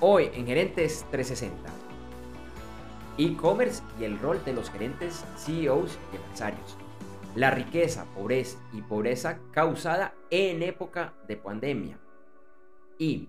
Hoy 0.00 0.30
en 0.32 0.46
Gerentes 0.46 1.04
360. 1.10 1.72
E-commerce 3.18 3.82
y 3.98 4.04
el 4.04 4.16
rol 4.20 4.40
de 4.44 4.52
los 4.52 4.70
gerentes, 4.70 5.24
CEOs 5.36 5.98
y 6.12 6.16
empresarios. 6.16 6.76
La 7.34 7.50
riqueza, 7.50 8.04
pobreza 8.14 8.60
y 8.72 8.80
pobreza 8.82 9.40
causada 9.50 10.14
en 10.30 10.62
época 10.62 11.14
de 11.26 11.36
pandemia. 11.36 11.98
Y 12.96 13.28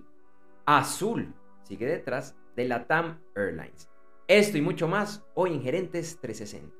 Azul 0.67 1.33
sigue 1.63 1.87
detrás 1.87 2.35
de 2.55 2.65
la 2.65 2.85
TAM 2.85 3.19
Airlines. 3.35 3.89
Esto 4.27 4.59
y 4.59 4.61
mucho 4.61 4.87
más 4.87 5.25
hoy 5.33 5.55
en 5.55 5.63
Gerentes 5.63 6.19
360. 6.21 6.71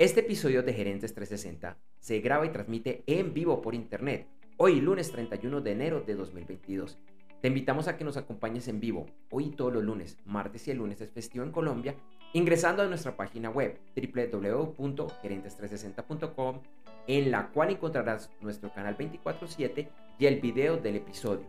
Este 0.00 0.20
episodio 0.20 0.64
de 0.64 0.72
Gerentes 0.72 1.14
360 1.14 1.78
se 2.00 2.18
graba 2.18 2.46
y 2.46 2.50
transmite 2.50 3.04
en 3.06 3.32
vivo 3.32 3.62
por 3.62 3.76
internet, 3.76 4.26
hoy 4.56 4.80
lunes 4.80 5.12
31 5.12 5.60
de 5.60 5.70
enero 5.70 6.00
de 6.00 6.16
2022. 6.16 6.98
Te 7.40 7.48
invitamos 7.48 7.86
a 7.86 7.96
que 7.96 8.04
nos 8.04 8.16
acompañes 8.16 8.66
en 8.66 8.80
vivo, 8.80 9.06
hoy 9.30 9.50
todos 9.50 9.72
los 9.72 9.84
lunes, 9.84 10.18
martes 10.24 10.66
y 10.66 10.72
el 10.72 10.78
lunes 10.78 11.00
es 11.00 11.12
festivo 11.12 11.44
en 11.44 11.52
Colombia, 11.52 11.94
ingresando 12.32 12.82
a 12.82 12.86
nuestra 12.86 13.16
página 13.16 13.48
web 13.48 13.78
www.gerentes360.com, 13.94 16.58
en 17.06 17.30
la 17.30 17.50
cual 17.50 17.70
encontrarás 17.70 18.32
nuestro 18.40 18.72
canal 18.72 18.96
24/7 18.96 19.88
y 20.18 20.26
el 20.26 20.40
video 20.40 20.78
del 20.78 20.96
episodio. 20.96 21.46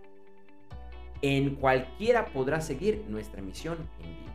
En 1.23 1.55
cualquiera 1.55 2.25
podrás 2.25 2.67
seguir 2.67 3.03
nuestra 3.07 3.39
emisión 3.39 3.79
en 4.03 4.15
vivo. 4.15 4.29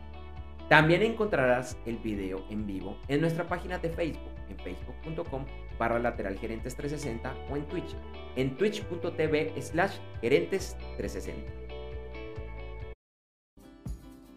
También 0.67 1.03
encontrarás 1.03 1.77
el 1.85 1.99
video 1.99 2.43
en 2.49 2.67
vivo 2.67 2.97
en 3.07 3.21
nuestra 3.21 3.47
página 3.47 3.77
de 3.77 3.91
Facebook, 3.91 4.33
en 4.49 4.57
facebook.com 4.57 5.45
barra 5.77 5.99
lateral 5.99 6.37
gerentes 6.37 6.75
360 6.75 7.33
o 7.51 7.55
en 7.55 7.65
Twitch, 7.65 7.95
en 8.35 8.57
twitch.tv 8.57 9.61
slash 9.61 9.97
gerentes 10.21 10.77
360. 10.97 11.65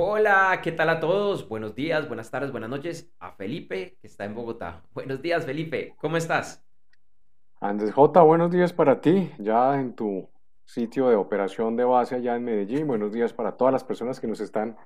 Hola, 0.00 0.60
¿qué 0.62 0.70
tal 0.70 0.90
a 0.90 1.00
todos? 1.00 1.48
Buenos 1.48 1.74
días, 1.74 2.06
buenas 2.06 2.30
tardes, 2.30 2.52
buenas 2.52 2.70
noches. 2.70 3.12
A 3.18 3.32
Felipe, 3.32 3.98
que 4.00 4.06
está 4.06 4.24
en 4.26 4.32
Bogotá. 4.36 4.84
Buenos 4.94 5.20
días, 5.20 5.44
Felipe. 5.44 5.96
¿Cómo 5.98 6.16
estás? 6.16 6.64
Andrés 7.60 7.92
J, 7.92 8.22
buenos 8.22 8.52
días 8.52 8.72
para 8.72 9.00
ti, 9.00 9.32
ya 9.38 9.74
en 9.74 9.96
tu 9.96 10.28
sitio 10.64 11.08
de 11.08 11.16
operación 11.16 11.74
de 11.74 11.82
base 11.82 12.14
allá 12.14 12.36
en 12.36 12.44
Medellín. 12.44 12.86
Buenos 12.86 13.12
días 13.12 13.32
para 13.32 13.56
todas 13.56 13.72
las 13.72 13.82
personas 13.82 14.20
que 14.20 14.28
nos 14.28 14.38
están 14.38 14.76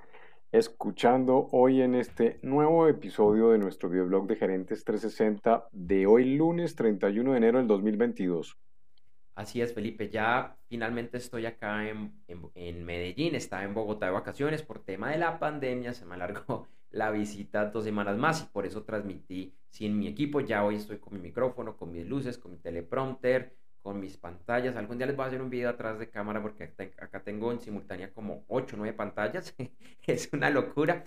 escuchando 0.50 1.46
hoy 1.52 1.82
en 1.82 1.94
este 1.94 2.40
nuevo 2.40 2.88
episodio 2.88 3.50
de 3.50 3.58
nuestro 3.58 3.90
videoblog 3.90 4.26
de 4.26 4.36
Gerentes 4.36 4.82
360 4.82 5.68
de 5.72 6.06
hoy 6.06 6.36
lunes 6.36 6.74
31 6.74 7.32
de 7.32 7.36
enero 7.36 7.58
del 7.58 7.66
2022. 7.66 8.56
Así 9.34 9.62
es, 9.62 9.72
Felipe. 9.72 10.10
Ya 10.10 10.56
finalmente 10.68 11.16
estoy 11.16 11.46
acá 11.46 11.88
en, 11.88 12.12
en, 12.54 12.84
Medellín. 12.84 13.34
Estaba 13.34 13.64
en 13.64 13.72
Bogotá 13.72 14.06
de 14.06 14.12
vacaciones 14.12 14.62
por 14.62 14.84
tema 14.84 15.10
de 15.10 15.18
la 15.18 15.38
pandemia. 15.38 15.94
Se 15.94 16.04
me 16.04 16.14
alargó 16.14 16.68
la 16.90 17.10
visita 17.10 17.66
dos 17.66 17.84
semanas 17.84 18.18
más 18.18 18.42
y 18.42 18.46
por 18.52 18.66
eso 18.66 18.82
transmití 18.82 19.54
sin 19.70 19.98
mi 19.98 20.06
equipo. 20.06 20.40
Ya 20.40 20.64
hoy 20.64 20.76
estoy 20.76 20.98
con 20.98 21.14
mi 21.14 21.20
micrófono, 21.20 21.76
con 21.76 21.92
mis 21.92 22.06
luces, 22.06 22.36
con 22.36 22.52
mi 22.52 22.58
teleprompter, 22.58 23.56
con 23.80 24.00
mis 24.00 24.18
pantallas. 24.18 24.76
Algún 24.76 24.98
día 24.98 25.06
les 25.06 25.16
voy 25.16 25.24
a 25.24 25.28
hacer 25.28 25.40
un 25.40 25.48
video 25.48 25.70
atrás 25.70 25.98
de 25.98 26.10
cámara 26.10 26.42
porque 26.42 26.64
acá 26.98 27.22
tengo 27.22 27.52
en 27.52 27.60
simultánea 27.60 28.12
como 28.12 28.44
8 28.48 28.76
o 28.76 28.78
9 28.78 28.94
pantallas. 28.94 29.54
es 30.06 30.30
una 30.34 30.50
locura. 30.50 31.06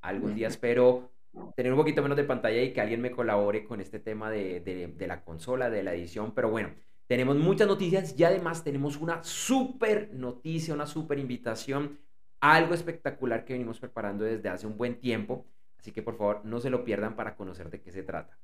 Algún 0.00 0.34
día 0.34 0.48
espero 0.48 1.10
tener 1.54 1.72
un 1.72 1.78
poquito 1.78 2.00
menos 2.00 2.16
de 2.16 2.24
pantalla 2.24 2.62
y 2.62 2.72
que 2.72 2.80
alguien 2.80 3.02
me 3.02 3.10
colabore 3.10 3.64
con 3.64 3.82
este 3.82 3.98
tema 3.98 4.30
de, 4.30 4.60
de, 4.60 4.86
de 4.88 5.06
la 5.06 5.22
consola, 5.22 5.68
de 5.68 5.82
la 5.82 5.92
edición. 5.92 6.32
Pero 6.32 6.48
bueno. 6.48 6.70
Tenemos 7.06 7.36
muchas 7.36 7.68
noticias 7.68 8.18
y 8.18 8.24
además 8.24 8.64
tenemos 8.64 8.96
una 8.96 9.22
súper 9.22 10.12
noticia, 10.12 10.74
una 10.74 10.86
súper 10.86 11.18
invitación, 11.18 11.98
algo 12.40 12.74
espectacular 12.74 13.44
que 13.44 13.52
venimos 13.52 13.78
preparando 13.78 14.24
desde 14.24 14.48
hace 14.48 14.66
un 14.66 14.76
buen 14.76 14.98
tiempo. 14.98 15.46
Así 15.78 15.92
que 15.92 16.02
por 16.02 16.16
favor 16.16 16.40
no 16.44 16.58
se 16.58 16.70
lo 16.70 16.84
pierdan 16.84 17.14
para 17.14 17.36
conocer 17.36 17.70
de 17.70 17.80
qué 17.80 17.92
se 17.92 18.02
trata. 18.02 18.36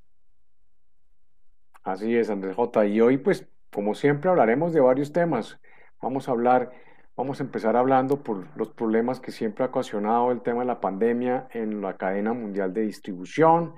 Así 1.83 2.15
es, 2.17 2.31
Andrés 2.31 2.55
J. 2.55 2.87
Y 2.87 3.01
hoy 3.01 3.19
pues 3.19 3.49
como 3.73 3.95
siempre 3.95 4.31
hablaremos 4.31 4.73
de 4.73 4.81
varios 4.81 5.13
temas. 5.13 5.59
Vamos 6.01 6.29
a 6.29 6.33
hablar, 6.33 6.71
vamos 7.17 7.41
a 7.41 7.45
empezar 7.45 7.75
hablando 7.75 8.23
por 8.23 8.47
los 8.57 8.71
problemas 8.71 9.19
que 9.19 9.33
siempre 9.33 9.65
ha 9.65 9.69
ocasionado 9.69 10.31
el 10.31 10.43
tema 10.43 10.61
de 10.61 10.67
la 10.67 10.81
pandemia 10.81 11.49
en 11.53 11.81
la 11.81 11.97
cadena 11.97 12.33
mundial 12.33 12.73
de 12.75 12.83
distribución 12.83 13.75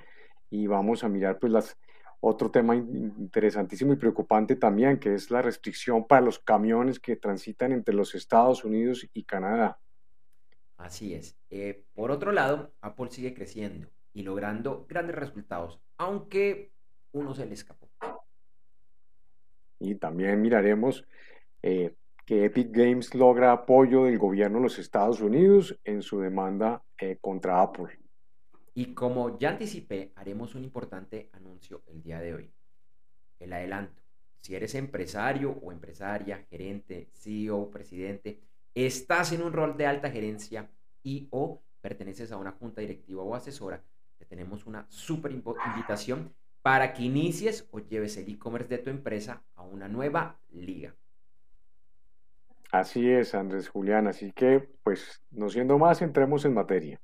y 0.50 0.66
vamos 0.66 1.04
a 1.04 1.08
mirar 1.08 1.38
pues 1.38 1.52
las 1.52 1.78
otro 2.26 2.50
tema 2.50 2.74
interesantísimo 2.74 3.92
y 3.92 3.96
preocupante 3.96 4.56
también, 4.56 4.98
que 4.98 5.14
es 5.14 5.30
la 5.30 5.42
restricción 5.42 6.06
para 6.06 6.22
los 6.22 6.38
camiones 6.38 6.98
que 6.98 7.16
transitan 7.16 7.72
entre 7.72 7.94
los 7.94 8.14
Estados 8.14 8.64
Unidos 8.64 9.06
y 9.12 9.24
Canadá. 9.24 9.78
Así 10.78 11.14
es. 11.14 11.36
Eh, 11.50 11.84
por 11.94 12.10
otro 12.10 12.32
lado, 12.32 12.72
Apple 12.80 13.10
sigue 13.10 13.34
creciendo 13.34 13.88
y 14.14 14.22
logrando 14.22 14.86
grandes 14.88 15.16
resultados, 15.16 15.80
aunque 15.98 16.72
uno 17.12 17.34
se 17.34 17.44
le 17.44 17.54
escapó. 17.54 17.90
Y 19.78 19.96
también 19.96 20.40
miraremos 20.40 21.06
eh, 21.62 21.94
que 22.24 22.46
Epic 22.46 22.70
Games 22.70 23.14
logra 23.14 23.52
apoyo 23.52 24.04
del 24.04 24.18
gobierno 24.18 24.58
de 24.58 24.64
los 24.64 24.78
Estados 24.78 25.20
Unidos 25.20 25.78
en 25.84 26.00
su 26.00 26.20
demanda 26.20 26.82
eh, 26.98 27.18
contra 27.20 27.60
Apple. 27.60 27.98
Y 28.74 28.92
como 28.94 29.38
ya 29.38 29.50
anticipé, 29.50 30.12
haremos 30.16 30.54
un 30.56 30.64
importante 30.64 31.30
anuncio 31.32 31.82
el 31.86 32.02
día 32.02 32.20
de 32.20 32.34
hoy. 32.34 32.50
El 33.38 33.52
adelanto. 33.52 34.02
Si 34.40 34.54
eres 34.54 34.74
empresario 34.74 35.52
o 35.62 35.72
empresaria, 35.72 36.44
gerente, 36.50 37.08
CEO, 37.14 37.70
presidente, 37.70 38.40
estás 38.74 39.32
en 39.32 39.42
un 39.42 39.52
rol 39.52 39.76
de 39.76 39.86
alta 39.86 40.10
gerencia 40.10 40.68
y 41.02 41.28
o 41.30 41.62
perteneces 41.80 42.32
a 42.32 42.36
una 42.36 42.52
junta 42.52 42.80
directiva 42.80 43.22
o 43.22 43.34
asesora, 43.34 43.82
te 44.18 44.24
tenemos 44.24 44.66
una 44.66 44.86
súper 44.88 45.32
invitación 45.32 46.34
para 46.62 46.92
que 46.92 47.04
inicies 47.04 47.68
o 47.70 47.78
lleves 47.78 48.16
el 48.16 48.28
e-commerce 48.28 48.68
de 48.68 48.78
tu 48.78 48.90
empresa 48.90 49.42
a 49.54 49.62
una 49.62 49.86
nueva 49.86 50.38
liga. 50.50 50.94
Así 52.72 53.08
es, 53.08 53.34
Andrés 53.34 53.68
Julián. 53.68 54.08
Así 54.08 54.32
que, 54.32 54.68
pues, 54.82 55.22
no 55.30 55.48
siendo 55.48 55.78
más, 55.78 56.02
entremos 56.02 56.44
en 56.44 56.54
materia. 56.54 57.00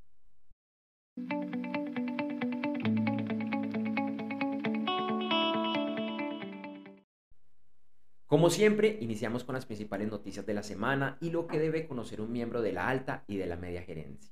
Como 8.31 8.49
siempre, 8.49 8.97
iniciamos 9.01 9.43
con 9.43 9.57
las 9.57 9.67
principales 9.67 10.09
noticias 10.09 10.47
de 10.47 10.55
la 10.55 10.63
semana 10.63 11.19
y 11.21 11.31
lo 11.31 11.49
que 11.49 11.59
debe 11.59 11.89
conocer 11.89 12.21
un 12.21 12.31
miembro 12.31 12.63
de 12.63 12.71
la 12.71 12.87
alta 12.87 13.25
y 13.27 13.39
de 13.39 13.47
la 13.47 13.57
media 13.57 13.83
gerencia. 13.83 14.31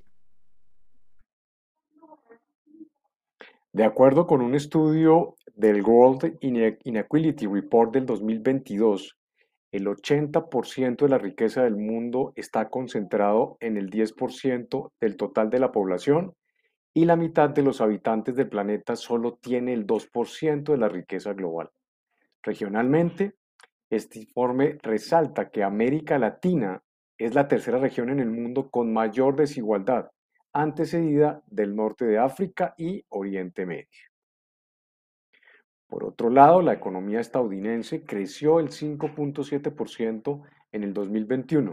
De 3.72 3.82
acuerdo 3.82 4.28
con 4.28 4.40
un 4.40 4.54
estudio 4.54 5.34
del 5.56 5.82
World 5.82 6.38
Inequality 6.40 7.48
Report 7.48 7.92
del 7.92 8.06
2022, 8.06 9.18
el 9.72 9.86
80% 9.88 10.96
de 10.98 11.08
la 11.08 11.18
riqueza 11.18 11.64
del 11.64 11.76
mundo 11.76 12.32
está 12.36 12.68
concentrado 12.68 13.56
en 13.58 13.76
el 13.76 13.90
10% 13.90 14.92
del 15.00 15.16
total 15.16 15.50
de 15.50 15.58
la 15.58 15.72
población 15.72 16.34
y 16.94 17.04
la 17.04 17.16
mitad 17.16 17.50
de 17.50 17.62
los 17.62 17.80
habitantes 17.80 18.36
del 18.36 18.48
planeta 18.48 18.94
solo 18.94 19.40
tiene 19.42 19.72
el 19.72 19.88
2% 19.88 20.62
de 20.62 20.78
la 20.78 20.88
riqueza 20.88 21.32
global. 21.32 21.70
Regionalmente, 22.44 23.34
este 23.90 24.20
informe 24.20 24.78
resalta 24.82 25.50
que 25.50 25.62
América 25.62 26.18
Latina 26.18 26.82
es 27.16 27.34
la 27.34 27.48
tercera 27.48 27.78
región 27.78 28.10
en 28.10 28.20
el 28.20 28.30
mundo 28.30 28.70
con 28.70 28.92
mayor 28.92 29.36
desigualdad, 29.36 30.10
antecedida 30.52 31.42
del 31.46 31.74
norte 31.74 32.04
de 32.04 32.18
África 32.18 32.74
y 32.76 33.04
Oriente 33.08 33.66
Medio. 33.66 33.86
Por 35.88 36.04
otro 36.04 36.28
lado, 36.30 36.60
la 36.60 36.74
economía 36.74 37.20
estadounidense 37.20 38.04
creció 38.04 38.60
el 38.60 38.68
5.7% 38.68 40.42
en 40.72 40.84
el 40.84 40.92
2021 40.92 41.72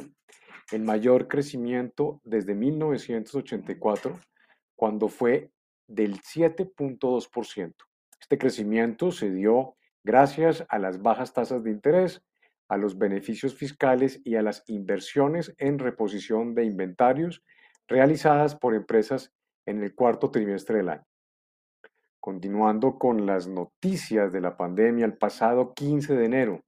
el 0.71 0.81
mayor 0.81 1.27
crecimiento 1.27 2.21
desde 2.23 2.55
1984, 2.55 4.19
cuando 4.75 5.07
fue 5.07 5.51
del 5.87 6.19
7.2%. 6.21 7.73
Este 8.19 8.37
crecimiento 8.37 9.11
se 9.11 9.31
dio 9.31 9.75
gracias 10.05 10.63
a 10.69 10.77
las 10.77 11.01
bajas 11.01 11.33
tasas 11.33 11.63
de 11.63 11.71
interés, 11.71 12.21
a 12.69 12.77
los 12.77 12.97
beneficios 12.97 13.55
fiscales 13.55 14.21
y 14.23 14.35
a 14.35 14.43
las 14.43 14.63
inversiones 14.67 15.53
en 15.57 15.79
reposición 15.79 16.53
de 16.53 16.63
inventarios 16.63 17.43
realizadas 17.87 18.55
por 18.55 18.75
empresas 18.75 19.33
en 19.65 19.83
el 19.83 19.95
cuarto 19.95 20.29
trimestre 20.29 20.77
del 20.77 20.89
año. 20.89 21.05
Continuando 22.19 22.97
con 22.99 23.25
las 23.25 23.47
noticias 23.47 24.31
de 24.31 24.41
la 24.41 24.55
pandemia, 24.55 25.05
el 25.05 25.17
pasado 25.17 25.73
15 25.73 26.15
de 26.15 26.25
enero 26.25 26.63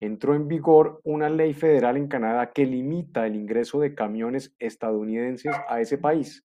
entró 0.00 0.34
en 0.34 0.48
vigor 0.48 1.00
una 1.04 1.28
ley 1.30 1.54
federal 1.54 1.96
en 1.96 2.08
Canadá 2.08 2.50
que 2.52 2.66
limita 2.66 3.26
el 3.26 3.36
ingreso 3.36 3.78
de 3.80 3.94
camiones 3.94 4.54
estadounidenses 4.58 5.54
a 5.68 5.80
ese 5.80 5.98
país. 5.98 6.44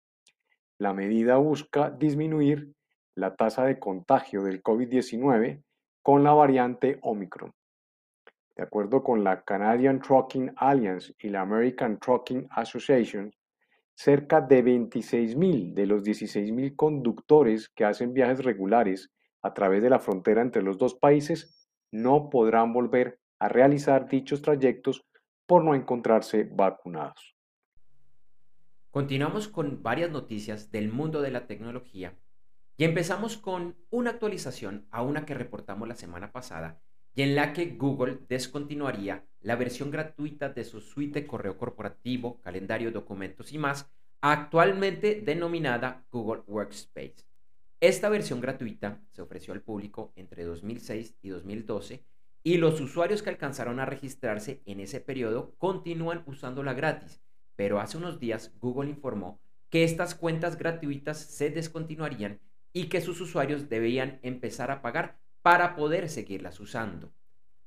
La 0.80 0.94
medida 0.94 1.38
busca 1.38 1.92
disminuir 1.92 2.72
la 3.14 3.36
tasa 3.36 3.66
de 3.66 3.78
contagio 3.78 4.44
del 4.44 4.64
COVID-19 4.64 5.62
con 6.02 6.24
la 6.24 6.34
variante 6.34 7.00
Omicron. 7.02 7.54
De 8.56 8.64
acuerdo 8.64 9.04
con 9.04 9.24
la 9.24 9.42
Canadian 9.44 10.02
Trucking 10.02 10.54
Alliance 10.58 11.14
y 11.20 11.30
la 11.30 11.42
American 11.42 12.00
Trucking 12.00 12.48
Association, 12.52 13.32
cerca 13.94 14.42
de 14.42 14.64
26.000 14.64 15.74
de 15.74 15.86
los 15.86 16.04
16.000 16.04 16.76
conductores 16.76 17.70
que 17.70 17.86
hacen 17.86 18.14
viajes 18.14 18.44
regulares 18.44 19.12
a 19.42 19.54
través 19.54 19.84
de 19.84 19.90
la 19.90 20.00
frontera 20.00 20.42
entre 20.42 20.62
los 20.62 20.78
dos 20.78 20.96
países 20.96 21.68
no 21.92 22.30
podrán 22.30 22.74
volver 22.74 23.20
a 23.40 23.50
realizar 23.50 24.08
dichos 24.08 24.42
trayectos 24.42 25.06
por 25.46 25.64
no 25.64 25.76
encontrarse 25.76 26.48
vacunados. 26.52 27.36
Continuamos 28.92 29.48
con 29.48 29.82
varias 29.82 30.12
noticias 30.12 30.72
del 30.72 30.92
mundo 30.92 31.22
de 31.22 31.32
la 31.32 31.48
tecnología 31.48 32.18
y 32.82 32.84
empezamos 32.84 33.38
con 33.38 33.76
una 33.92 34.10
actualización 34.10 34.88
a 34.90 35.04
una 35.04 35.24
que 35.24 35.36
reportamos 35.36 35.88
la 35.88 35.94
semana 35.94 36.32
pasada 36.32 36.82
y 37.14 37.22
en 37.22 37.36
la 37.36 37.54
que 37.54 37.76
Google 37.78 38.18
descontinuaría 38.28 39.24
la 39.40 39.56
versión 39.56 39.92
gratuita 39.92 40.50
de 40.50 40.64
su 40.64 40.82
suite 40.82 41.20
de 41.20 41.28
correo 41.28 41.60
corporativo, 41.60 42.42
calendario, 42.42 42.90
documentos 42.90 43.54
y 43.54 43.60
más, 43.60 43.92
actualmente 44.20 45.22
denominada 45.24 46.08
Google 46.12 46.42
Workspace. 46.48 47.18
Esta 47.80 48.10
versión 48.10 48.42
gratuita 48.42 49.00
se 49.12 49.22
ofreció 49.22 49.54
al 49.54 49.62
público 49.62 50.12
entre 50.16 50.44
2006 50.44 51.18
y 51.22 51.30
2012 51.30 52.04
y 52.42 52.58
los 52.58 52.82
usuarios 52.82 53.22
que 53.22 53.30
alcanzaron 53.30 53.80
a 53.80 53.86
registrarse 53.86 54.64
en 54.66 54.80
ese 54.80 55.02
periodo 55.02 55.54
continúan 55.60 56.24
usándola 56.26 56.74
gratis, 56.74 57.22
pero 57.56 57.80
hace 57.80 57.98
unos 57.98 58.20
días 58.20 58.56
Google 58.60 58.90
informó 58.90 59.40
que 59.70 59.84
estas 59.84 60.16
cuentas 60.16 60.58
gratuitas 60.58 61.20
se 61.20 61.52
descontinuarían 61.52 62.40
y 62.74 62.86
que 62.86 63.02
sus 63.02 63.22
usuarios 63.22 63.70
debían 63.70 64.20
empezar 64.22 64.72
a 64.72 64.82
pagar 64.82 65.20
para 65.42 65.76
poder 65.76 66.10
seguirlas 66.10 66.60
usando. 66.60 67.14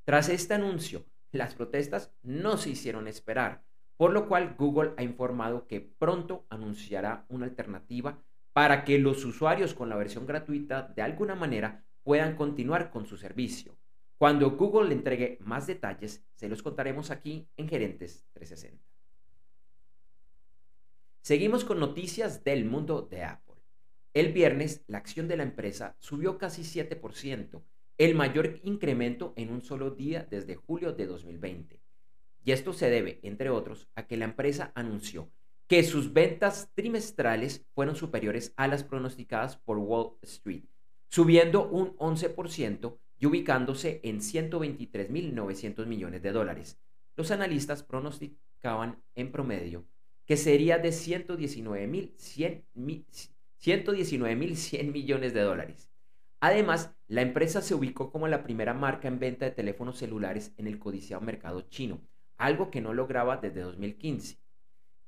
Tras 0.05 0.29
este 0.29 0.55
anuncio, 0.55 1.05
las 1.33 1.55
protestas 1.55 2.13
no 2.23 2.57
se 2.57 2.71
hicieron 2.71 3.09
esperar, 3.09 3.65
por 3.97 4.13
lo 4.13 4.29
cual 4.29 4.55
Google 4.57 4.93
ha 4.97 5.03
informado 5.03 5.67
que 5.67 5.81
pronto 5.81 6.47
anunciará 6.49 7.27
una 7.29 7.47
alternativa 7.47 8.23
para 8.53 8.85
que 8.85 8.99
los 8.99 9.25
usuarios 9.25 9.75
con 9.75 9.89
la 9.89 9.97
versión 9.97 10.27
gratuita 10.27 10.83
de 10.95 11.03
alguna 11.03 11.35
manera 11.35 11.85
puedan 12.03 12.37
continuar 12.37 12.91
con 12.91 13.07
su 13.07 13.17
servicio. 13.17 13.77
Cuando 14.17 14.53
Google 14.53 14.89
le 14.89 14.95
entregue 14.95 15.39
más 15.41 15.67
detalles, 15.67 16.25
se 16.35 16.49
los 16.49 16.63
contaremos 16.63 17.11
aquí 17.11 17.49
en 17.57 17.69
Gerentes 17.69 18.25
360. 18.33 18.85
Seguimos 21.21 21.65
con 21.65 21.81
noticias 21.81 22.45
del 22.45 22.65
mundo 22.65 23.03
de 23.03 23.25
Apple. 23.25 23.54
El 24.15 24.33
viernes, 24.33 24.85
la 24.87 24.99
acción 24.99 25.27
de 25.27 25.37
la 25.37 25.43
empresa 25.43 25.97
subió 25.99 26.39
casi 26.39 26.63
7%, 26.63 27.61
el 27.99 28.15
mayor 28.15 28.61
incremento 28.63 29.33
en 29.35 29.51
un 29.51 29.61
solo 29.61 29.91
día 29.91 30.25
desde 30.31 30.55
julio 30.55 30.93
de 30.93 31.07
2020. 31.07 31.81
Y 32.45 32.53
esto 32.53 32.73
se 32.73 32.91
debe, 32.91 33.19
entre 33.25 33.51
otros, 33.51 33.89
a 33.97 34.07
que 34.07 34.17
la 34.17 34.27
empresa 34.27 34.71
anunció 34.77 35.33
que 35.67 35.83
sus 35.83 36.13
ventas 36.13 36.71
trimestrales 36.75 37.67
fueron 37.75 37.97
superiores 37.97 38.53
a 38.57 38.69
las 38.69 38.85
pronosticadas 38.85 39.57
por 39.57 39.79
Wall 39.79 40.13
Street, 40.23 40.63
subiendo 41.09 41.69
un 41.69 41.97
11% 41.97 42.97
y 43.19 43.27
ubicándose 43.27 44.01
en 44.05 44.21
123.900 44.21 45.87
millones 45.87 46.23
de 46.23 46.31
dólares. 46.31 46.79
Los 47.17 47.33
analistas 47.33 47.83
pronosticaban 47.83 49.03
en 49.17 49.33
promedio 49.33 49.85
que 50.25 50.37
sería 50.37 50.79
de 50.79 50.91
119.100 50.91 52.63
millones 52.75 53.34
de 55.33 55.41
dólares. 55.41 55.91
Además, 56.39 56.95
la 57.09 57.23
empresa 57.23 57.63
se 57.63 57.75
ubicó 57.75 58.13
como 58.13 58.29
la 58.29 58.43
primera 58.43 58.75
marca 58.75 59.09
en 59.09 59.19
venta 59.19 59.47
de 59.47 59.53
teléfonos 59.53 59.97
celulares 59.97 60.53
en 60.59 60.67
el 60.67 60.79
codiciado 60.79 61.23
mercado 61.23 61.63
chino, 61.63 62.03
algo 62.37 62.71
que 62.71 62.83
no 62.83 62.93
lograba 62.93 63.39
desde 63.39 63.63
2015. 63.63 64.39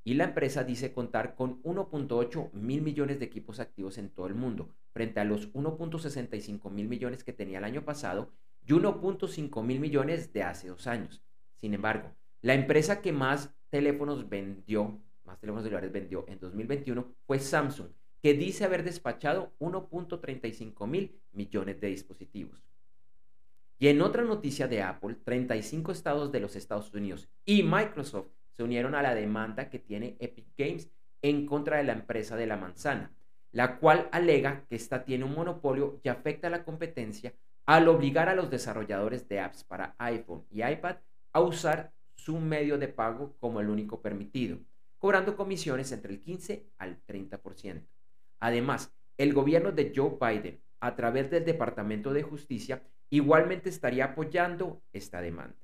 Y 0.04 0.14
la 0.14 0.24
empresa 0.24 0.64
dice 0.64 0.94
contar 0.94 1.34
con 1.34 1.62
1.8 1.64 2.54
mil 2.54 2.80
millones 2.80 3.18
de 3.18 3.26
equipos 3.26 3.60
activos 3.60 3.98
en 3.98 4.08
todo 4.08 4.26
el 4.26 4.34
mundo, 4.34 4.70
frente 4.94 5.20
a 5.20 5.24
los 5.24 5.52
1.65 5.52 6.70
mil 6.70 6.88
millones 6.88 7.24
que 7.24 7.34
tenía 7.34 7.58
el 7.58 7.64
año 7.64 7.84
pasado 7.84 8.32
y 8.66 8.72
1.5 8.72 9.62
mil 9.64 9.80
millones 9.80 10.32
de 10.32 10.44
hace 10.44 10.68
dos 10.68 10.86
años. 10.86 11.22
Sin 11.56 11.74
embargo, 11.74 12.10
la 12.40 12.54
empresa 12.54 13.02
que 13.02 13.12
más 13.12 13.54
teléfonos 13.68 14.30
vendió, 14.30 14.98
más 15.24 15.38
teléfonos 15.40 15.64
celulares 15.64 15.92
vendió 15.92 16.24
en 16.26 16.40
2021 16.40 17.06
fue 17.26 17.38
Samsung, 17.38 17.88
que 18.26 18.34
dice 18.34 18.64
haber 18.64 18.82
despachado 18.82 19.52
1.35 19.60 20.88
mil 20.88 21.16
millones 21.30 21.80
de 21.80 21.86
dispositivos. 21.86 22.60
Y 23.78 23.86
en 23.86 24.02
otra 24.02 24.24
noticia 24.24 24.66
de 24.66 24.82
Apple, 24.82 25.14
35 25.22 25.92
estados 25.92 26.32
de 26.32 26.40
los 26.40 26.56
Estados 26.56 26.92
Unidos 26.92 27.28
y 27.44 27.62
Microsoft 27.62 28.26
se 28.50 28.64
unieron 28.64 28.96
a 28.96 29.02
la 29.02 29.14
demanda 29.14 29.70
que 29.70 29.78
tiene 29.78 30.16
Epic 30.18 30.48
Games 30.58 30.90
en 31.22 31.46
contra 31.46 31.76
de 31.76 31.84
la 31.84 31.92
empresa 31.92 32.34
de 32.34 32.48
la 32.48 32.56
manzana, 32.56 33.14
la 33.52 33.78
cual 33.78 34.08
alega 34.10 34.64
que 34.68 34.74
ésta 34.74 35.04
tiene 35.04 35.22
un 35.22 35.36
monopolio 35.36 36.00
y 36.02 36.08
afecta 36.08 36.48
a 36.48 36.50
la 36.50 36.64
competencia 36.64 37.32
al 37.64 37.86
obligar 37.86 38.28
a 38.28 38.34
los 38.34 38.50
desarrolladores 38.50 39.28
de 39.28 39.38
apps 39.38 39.62
para 39.62 39.94
iPhone 39.98 40.44
y 40.50 40.64
iPad 40.64 40.96
a 41.32 41.42
usar 41.42 41.92
su 42.16 42.40
medio 42.40 42.76
de 42.76 42.88
pago 42.88 43.36
como 43.38 43.60
el 43.60 43.68
único 43.68 44.02
permitido, 44.02 44.58
cobrando 44.98 45.36
comisiones 45.36 45.92
entre 45.92 46.12
el 46.12 46.18
15 46.18 46.66
al 46.78 47.00
30%. 47.06 47.86
Además, 48.40 48.94
el 49.18 49.32
gobierno 49.32 49.72
de 49.72 49.92
Joe 49.94 50.18
Biden, 50.20 50.60
a 50.80 50.94
través 50.94 51.30
del 51.30 51.44
Departamento 51.44 52.12
de 52.12 52.22
Justicia, 52.22 52.82
igualmente 53.10 53.68
estaría 53.68 54.06
apoyando 54.06 54.82
esta 54.92 55.20
demanda. 55.20 55.56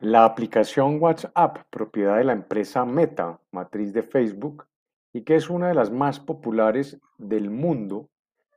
La 0.00 0.24
aplicación 0.24 1.00
WhatsApp, 1.00 1.58
propiedad 1.70 2.18
de 2.18 2.24
la 2.24 2.32
empresa 2.32 2.84
Meta, 2.84 3.40
matriz 3.52 3.92
de 3.92 4.02
Facebook, 4.02 4.66
y 5.12 5.22
que 5.22 5.36
es 5.36 5.48
una 5.48 5.68
de 5.68 5.74
las 5.74 5.90
más 5.90 6.20
populares 6.20 7.00
del 7.16 7.48
mundo, 7.48 8.10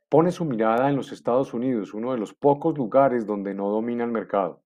pone 0.09 0.31
su 0.31 0.45
mirada 0.45 0.89
en 0.89 0.95
los 0.95 1.11
Estados 1.11 1.53
Unidos, 1.53 1.93
uno 1.93 2.11
de 2.11 2.17
los 2.17 2.33
pocos 2.33 2.77
lugares 2.77 3.25
donde 3.25 3.53
no 3.53 3.69
domina 3.69 4.03
el 4.03 4.11
mercado. 4.11 4.61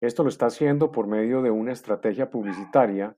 Esto 0.00 0.22
lo 0.22 0.28
está 0.28 0.46
haciendo 0.46 0.92
por 0.92 1.06
medio 1.06 1.42
de 1.42 1.50
una 1.50 1.72
estrategia 1.72 2.30
publicitaria 2.30 3.16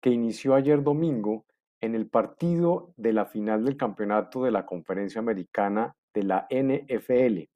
que 0.00 0.10
inició 0.10 0.54
ayer 0.54 0.82
domingo 0.82 1.44
en 1.80 1.94
el 1.94 2.08
partido 2.08 2.92
de 2.96 3.12
la 3.12 3.26
final 3.26 3.64
del 3.64 3.76
campeonato 3.76 4.42
de 4.42 4.50
la 4.50 4.66
conferencia 4.66 5.20
americana 5.20 5.94
de 6.14 6.22
la 6.22 6.46
NFL, 6.50 7.48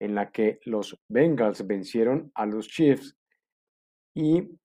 en 0.00 0.14
la 0.14 0.30
que 0.30 0.60
los 0.64 0.96
Bengals 1.08 1.66
vencieron 1.66 2.30
a 2.34 2.46
los 2.46 2.68
Chiefs 2.68 3.16
y 4.14 4.58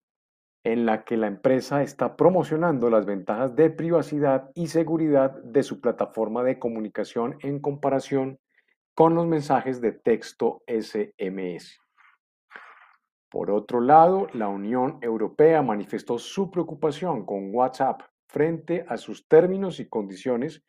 en 0.63 0.85
la 0.85 1.03
que 1.03 1.17
la 1.17 1.27
empresa 1.27 1.81
está 1.81 2.15
promocionando 2.15 2.89
las 2.89 3.05
ventajas 3.05 3.55
de 3.55 3.69
privacidad 3.69 4.49
y 4.55 4.67
seguridad 4.67 5.31
de 5.43 5.63
su 5.63 5.81
plataforma 5.81 6.43
de 6.43 6.57
comunicación 6.57 7.37
en 7.41 7.59
comparación 7.59 8.39
con 8.95 9.15
los 9.15 9.27
mensajes 9.27 9.81
de 9.81 9.91
texto 9.91 10.63
SMS. 10.67 11.82
Por 13.33 13.49
otro 13.49 13.81
lado, 13.81 14.27
la 14.33 14.47
Unión 14.47 14.99
Europea 15.01 15.63
manifestó 15.63 16.19
su 16.19 16.51
preocupación 16.51 17.25
con 17.25 17.49
WhatsApp 17.51 18.03
frente 18.27 18.85
a 18.87 18.95
sus 18.95 19.27
términos 19.27 19.79
y 19.79 19.89
condiciones 19.89 20.63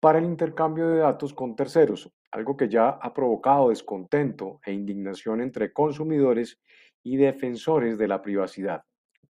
para 0.00 0.18
el 0.18 0.24
intercambio 0.24 0.88
de 0.88 0.98
datos 0.98 1.32
con 1.32 1.54
terceros, 1.54 2.12
algo 2.32 2.56
que 2.56 2.68
ya 2.68 2.88
ha 2.88 3.14
provocado 3.14 3.68
descontento 3.68 4.58
e 4.66 4.72
indignación 4.72 5.40
entre 5.40 5.72
consumidores 5.72 6.58
y 7.04 7.16
defensores 7.16 7.96
de 7.96 8.08
la 8.08 8.20
privacidad. 8.20 8.82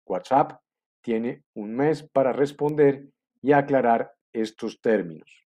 WhatsApp 0.06 0.54
tiene 1.02 1.44
un 1.56 1.76
mes 1.76 2.04
para 2.04 2.32
responder 2.32 3.10
y 3.42 3.52
aclarar 3.52 4.14
estos 4.32 4.80
términos. 4.80 5.49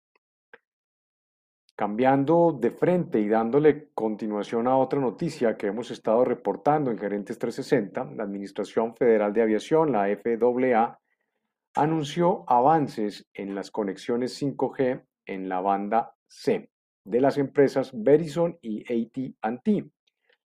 Cambiando 1.80 2.52
de 2.52 2.72
frente 2.72 3.22
y 3.22 3.30
dándole 3.30 3.88
continuación 3.94 4.68
a 4.68 4.76
otra 4.76 5.00
noticia 5.00 5.56
que 5.56 5.68
hemos 5.68 5.92
estado 5.92 6.26
reportando 6.26 6.92
en 6.92 6.98
Gerentes 6.98 7.40
360, 7.40 8.16
la 8.18 8.24
Administración 8.24 8.94
Federal 8.98 9.32
de 9.32 9.44
Aviación, 9.44 9.94
la 9.94 10.08
FAA, 10.08 11.00
anunció 11.76 12.44
avances 12.52 13.30
en 13.34 13.56
las 13.56 13.72
conexiones 13.72 14.44
5G 14.44 15.06
en 15.26 15.48
la 15.48 15.62
banda 15.62 16.14
C 16.28 16.70
de 17.06 17.22
las 17.22 17.38
empresas 17.38 17.92
Verizon 17.94 18.60
y 18.62 18.84
AT&T 18.84 19.90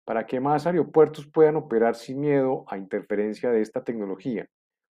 para 0.04 0.26
que 0.26 0.40
más 0.40 0.66
aeropuertos 0.66 1.26
puedan 1.26 1.56
operar 1.56 1.94
sin 1.94 2.20
miedo 2.20 2.66
a 2.68 2.76
interferencia 2.76 3.48
de 3.48 3.62
esta 3.62 3.82
tecnología, 3.82 4.46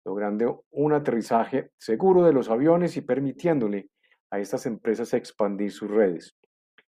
logrando 0.07 0.65
un 0.71 0.95
aterrizaje 0.95 1.73
seguro 1.77 2.23
de 2.25 2.33
los 2.33 2.49
aviones 2.49 2.97
y 2.97 3.03
permitiéndole 3.03 3.91
a 4.35 4.41
estas 4.41 4.67
empresas 4.67 5.15
expandir 5.15 5.71
sus 5.71 5.89
redes. 5.89 6.37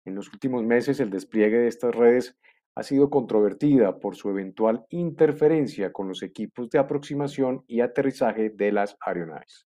En 0.05 0.17
los 0.17 0.29
últimos 0.33 0.65
meses 0.65 0.99
el 0.99 1.09
despliegue 1.09 1.59
de 1.59 1.69
estas 1.69 1.95
redes 1.95 2.37
ha 2.75 2.83
sido 2.83 3.11
controvertida 3.11 4.01
por 4.01 4.17
su 4.17 4.31
eventual 4.31 4.85
interferencia 4.91 5.93
con 5.93 6.09
los 6.09 6.25
equipos 6.25 6.69
de 6.71 6.81
aproximación 6.81 7.65
y 7.69 7.81
aterrizaje 7.81 8.51
de 8.51 8.73
las 8.73 8.97
aeronaves. 9.01 9.69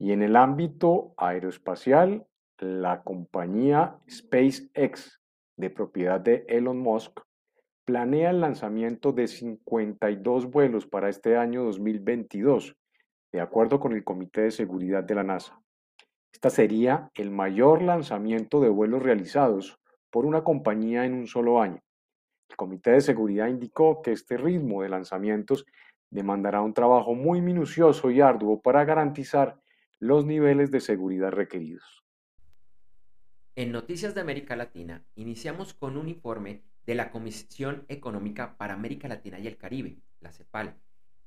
Y 0.00 0.10
en 0.10 0.22
el 0.22 0.34
ámbito 0.34 1.14
aeroespacial, 1.16 2.26
la 2.58 3.04
compañía 3.04 3.98
SpaceX, 4.10 5.20
de 5.56 5.70
propiedad 5.70 6.20
de 6.20 6.44
Elon 6.48 6.78
Musk, 6.78 7.20
planea 7.84 8.30
el 8.30 8.40
lanzamiento 8.40 9.12
de 9.12 9.28
52 9.28 10.46
vuelos 10.50 10.86
para 10.86 11.08
este 11.08 11.36
año 11.36 11.62
2022, 11.64 12.76
de 13.32 13.40
acuerdo 13.40 13.80
con 13.80 13.92
el 13.92 14.04
Comité 14.04 14.42
de 14.42 14.50
Seguridad 14.50 15.02
de 15.02 15.14
la 15.14 15.24
NASA. 15.24 15.58
Esta 16.32 16.50
sería 16.50 17.10
el 17.14 17.30
mayor 17.30 17.82
lanzamiento 17.82 18.60
de 18.60 18.68
vuelos 18.68 19.02
realizados 19.02 19.80
por 20.10 20.26
una 20.26 20.44
compañía 20.44 21.06
en 21.06 21.14
un 21.14 21.26
solo 21.26 21.60
año. 21.60 21.82
El 22.48 22.56
Comité 22.56 22.92
de 22.92 23.00
Seguridad 23.00 23.48
indicó 23.48 24.02
que 24.02 24.12
este 24.12 24.36
ritmo 24.36 24.82
de 24.82 24.90
lanzamientos 24.90 25.64
demandará 26.10 26.60
un 26.60 26.74
trabajo 26.74 27.14
muy 27.14 27.40
minucioso 27.40 28.10
y 28.10 28.20
arduo 28.20 28.60
para 28.60 28.84
garantizar 28.84 29.58
los 29.98 30.26
niveles 30.26 30.70
de 30.70 30.80
seguridad 30.80 31.30
requeridos. 31.30 32.04
En 33.54 33.72
Noticias 33.72 34.14
de 34.14 34.20
América 34.20 34.56
Latina 34.56 35.04
iniciamos 35.14 35.72
con 35.72 35.96
un 35.96 36.08
informe 36.08 36.62
de 36.86 36.94
la 36.94 37.10
Comisión 37.10 37.84
Económica 37.88 38.56
para 38.58 38.74
América 38.74 39.08
Latina 39.08 39.38
y 39.38 39.46
el 39.46 39.56
Caribe, 39.56 39.98
la 40.20 40.32
CEPAL, 40.32 40.74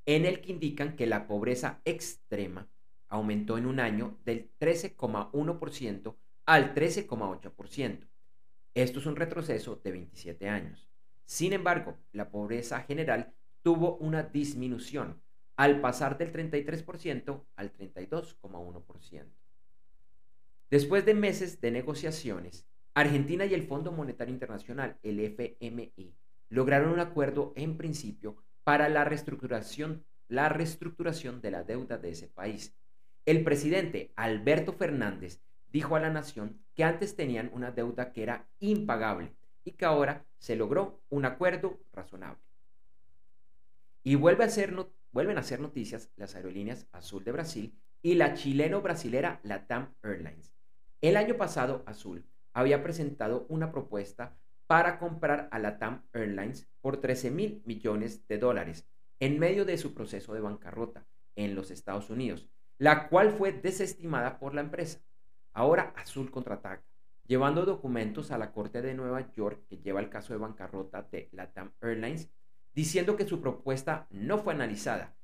en 0.06 0.26
el 0.26 0.42
que 0.42 0.52
indican 0.52 0.96
que 0.96 1.08
la 1.08 1.28
pobreza 1.28 1.82
extrema 1.86 2.68
aumentó 3.08 3.58
en 3.58 3.66
un 3.66 3.80
año 3.80 4.18
del 4.26 4.52
13,1% 4.60 6.16
al 6.46 6.74
13,8%. 6.76 8.08
Esto 8.74 9.00
es 9.00 9.06
un 9.06 9.16
retroceso 9.16 9.80
de 9.84 9.92
27 9.92 10.50
años. 10.50 10.90
Sin 11.26 11.54
embargo, 11.54 11.98
la 12.12 12.30
pobreza 12.30 12.82
general 12.82 13.34
tuvo 13.64 13.96
una 13.98 14.24
disminución 14.24 15.22
al 15.56 15.82
pasar 15.82 16.18
del 16.18 16.32
33% 16.32 17.46
al 17.56 17.74
32,1%. 17.74 19.26
Después 20.70 21.06
de 21.06 21.14
meses 21.14 21.62
de 21.62 21.72
negociaciones, 21.72 22.68
Argentina 22.94 23.46
y 23.46 23.54
el 23.54 23.64
Fondo 23.64 23.92
Monetario 23.92 24.34
Internacional, 24.34 25.00
el 25.04 25.20
FMI, 25.20 26.16
lograron 26.50 26.92
un 26.92 27.00
acuerdo 27.00 27.54
en 27.56 27.78
principio 27.78 28.44
para 28.66 28.90
la 28.90 29.06
reestructuración, 29.06 30.04
la 30.28 30.50
reestructuración 30.50 31.40
de 31.40 31.52
la 31.52 31.64
deuda 31.64 32.00
de 32.00 32.10
ese 32.10 32.28
país. 32.28 32.76
El 33.26 33.44
presidente 33.44 34.12
Alberto 34.16 34.74
Fernández 34.74 35.40
dijo 35.72 35.96
a 35.96 36.00
la 36.00 36.10
nación 36.10 36.60
que 36.74 36.84
antes 36.84 37.16
tenían 37.16 37.52
una 37.54 37.72
deuda 37.72 38.12
que 38.12 38.24
era 38.24 38.48
impagable 38.60 39.36
y 39.64 39.74
que 39.74 39.86
ahora 39.86 40.26
se 40.40 40.56
logró 40.56 41.04
un 41.10 41.26
acuerdo 41.26 41.80
razonable. 41.94 42.42
Y 44.04 44.16
vuelve 44.16 44.44
a 44.44 44.50
ser 44.50 44.76
vuelven 45.12 45.38
a 45.38 45.42
hacer 45.42 45.60
noticias 45.60 46.10
las 46.16 46.36
aerolíneas 46.36 46.88
Azul 46.92 47.24
de 47.24 47.32
Brasil 47.32 47.80
y 48.02 48.16
la 48.16 48.34
chileno-brasilera 48.34 49.42
Latam 49.44 49.94
Airlines. 50.04 50.54
El 51.02 51.18
año 51.18 51.38
pasado, 51.38 51.84
Azul 51.86 52.26
había 52.52 52.82
presentado 52.82 53.46
una 53.48 53.72
propuesta 53.72 54.36
para 54.68 54.98
comprar 54.98 55.48
a 55.52 55.60
Latam 55.60 56.04
Airlines 56.14 56.68
por 56.82 56.98
13 56.98 57.32
mil 57.32 57.62
millones 57.66 58.28
de 58.28 58.38
dólares 58.38 58.88
en 59.20 59.40
medio 59.40 59.66
de 59.66 59.78
su 59.78 59.94
proceso 59.94 60.34
de 60.34 60.42
bancarrota 60.42 61.06
en 61.36 61.56
los 61.56 61.72
Estados 61.72 62.10
Unidos, 62.10 62.50
la 62.78 63.08
cual 63.08 63.32
fue 63.32 63.52
desestimada 63.52 64.40
por 64.40 64.54
la 64.54 64.62
empresa. 64.62 65.00
Ahora 65.54 65.94
Azul 65.96 66.32
contraataca, 66.32 66.84
llevando 67.26 67.66
documentos 67.66 68.32
a 68.32 68.38
la 68.38 68.52
Corte 68.52 68.82
de 68.82 68.94
Nueva 68.94 69.32
York 69.32 69.66
que 69.68 69.78
lleva 69.78 70.00
el 70.00 70.10
caso 70.10 70.34
de 70.34 70.40
bancarrota 70.40 71.04
de 71.04 71.30
Latam 71.32 71.72
Airlines, 71.82 72.30
diciendo 72.74 73.16
que 73.16 73.28
su 73.28 73.42
propuesta 73.42 74.08
no 74.10 74.38
fue 74.40 74.54
analizada 74.54 75.16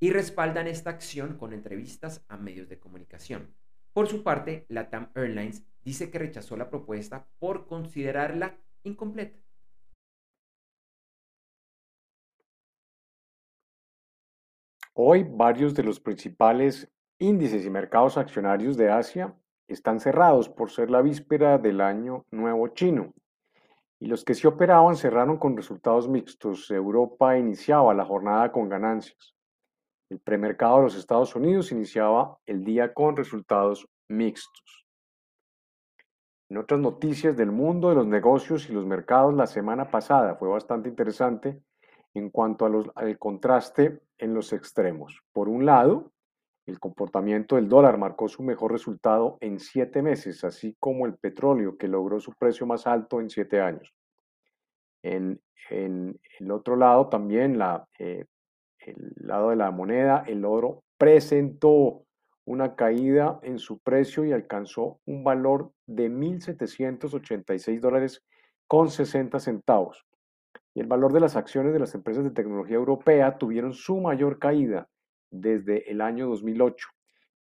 y 0.00 0.10
respaldan 0.10 0.66
esta 0.66 0.90
acción 0.90 1.38
con 1.38 1.52
entrevistas 1.52 2.24
a 2.28 2.36
medios 2.36 2.68
de 2.68 2.78
comunicación. 2.78 3.54
Por 3.92 4.08
su 4.08 4.22
parte, 4.22 4.66
Latam 4.68 5.10
Airlines 5.14 5.64
dice 5.82 6.10
que 6.10 6.18
rechazó 6.18 6.56
la 6.56 6.68
propuesta 6.68 7.26
por 7.38 7.66
considerarla 7.66 8.58
incompleta. 8.84 9.38
Hoy 14.94 15.22
varios 15.22 15.74
de 15.74 15.84
los 15.84 16.00
principales 16.00 16.90
índices 17.20 17.64
y 17.64 17.70
mercados 17.70 18.18
accionarios 18.18 18.76
de 18.76 18.90
Asia 18.90 19.32
están 19.68 20.00
cerrados 20.00 20.48
por 20.48 20.70
ser 20.70 20.90
la 20.90 21.02
víspera 21.02 21.58
del 21.58 21.80
año 21.80 22.24
nuevo 22.30 22.68
chino. 22.68 23.14
Y 24.00 24.06
los 24.06 24.24
que 24.24 24.34
sí 24.34 24.46
operaban 24.46 24.96
cerraron 24.96 25.36
con 25.38 25.56
resultados 25.56 26.08
mixtos. 26.08 26.70
Europa 26.70 27.38
iniciaba 27.38 27.94
la 27.94 28.04
jornada 28.04 28.50
con 28.50 28.68
ganancias. 28.68 29.34
El 30.10 30.20
premercado 30.20 30.78
de 30.78 30.82
los 30.84 30.96
Estados 30.96 31.36
Unidos 31.36 31.70
iniciaba 31.70 32.38
el 32.46 32.64
día 32.64 32.94
con 32.94 33.16
resultados 33.16 33.86
mixtos. 34.08 34.87
En 36.50 36.56
otras 36.56 36.80
noticias 36.80 37.36
del 37.36 37.52
mundo 37.52 37.90
de 37.90 37.96
los 37.96 38.06
negocios 38.06 38.70
y 38.70 38.72
los 38.72 38.86
mercados, 38.86 39.34
la 39.34 39.46
semana 39.46 39.90
pasada 39.90 40.34
fue 40.36 40.48
bastante 40.48 40.88
interesante 40.88 41.60
en 42.14 42.30
cuanto 42.30 42.64
al 42.94 43.18
contraste 43.18 44.00
en 44.16 44.32
los 44.32 44.52
extremos. 44.52 45.20
Por 45.32 45.48
un 45.48 45.66
lado, 45.66 46.10
el 46.64 46.80
comportamiento 46.80 47.56
del 47.56 47.68
dólar 47.68 47.98
marcó 47.98 48.28
su 48.28 48.42
mejor 48.42 48.72
resultado 48.72 49.36
en 49.40 49.58
siete 49.58 50.02
meses, 50.02 50.42
así 50.44 50.74
como 50.78 51.06
el 51.06 51.16
petróleo, 51.16 51.76
que 51.76 51.88
logró 51.88 52.18
su 52.18 52.32
precio 52.32 52.66
más 52.66 52.86
alto 52.86 53.20
en 53.20 53.28
siete 53.28 53.60
años. 53.60 53.94
En, 55.02 55.40
el 55.70 56.50
otro 56.50 56.76
lado, 56.76 57.08
también 57.08 57.58
la, 57.58 57.86
eh, 57.98 58.24
el 58.78 59.12
lado 59.16 59.50
de 59.50 59.56
la 59.56 59.70
moneda, 59.70 60.24
el 60.26 60.44
oro 60.46 60.82
presentó 60.96 62.04
una 62.48 62.76
caída 62.76 63.38
en 63.42 63.58
su 63.58 63.78
precio 63.78 64.24
y 64.24 64.32
alcanzó 64.32 65.00
un 65.04 65.22
valor 65.22 65.70
de 65.86 66.10
1.786 66.10 67.78
dólares 67.78 68.24
con 68.66 68.90
60 68.90 69.38
centavos. 69.38 70.06
Y 70.72 70.80
el 70.80 70.86
valor 70.86 71.12
de 71.12 71.20
las 71.20 71.36
acciones 71.36 71.74
de 71.74 71.78
las 71.78 71.94
empresas 71.94 72.24
de 72.24 72.30
tecnología 72.30 72.76
europea 72.76 73.36
tuvieron 73.36 73.74
su 73.74 74.00
mayor 74.00 74.38
caída 74.38 74.88
desde 75.30 75.90
el 75.90 76.00
año 76.00 76.26
2008, 76.26 76.88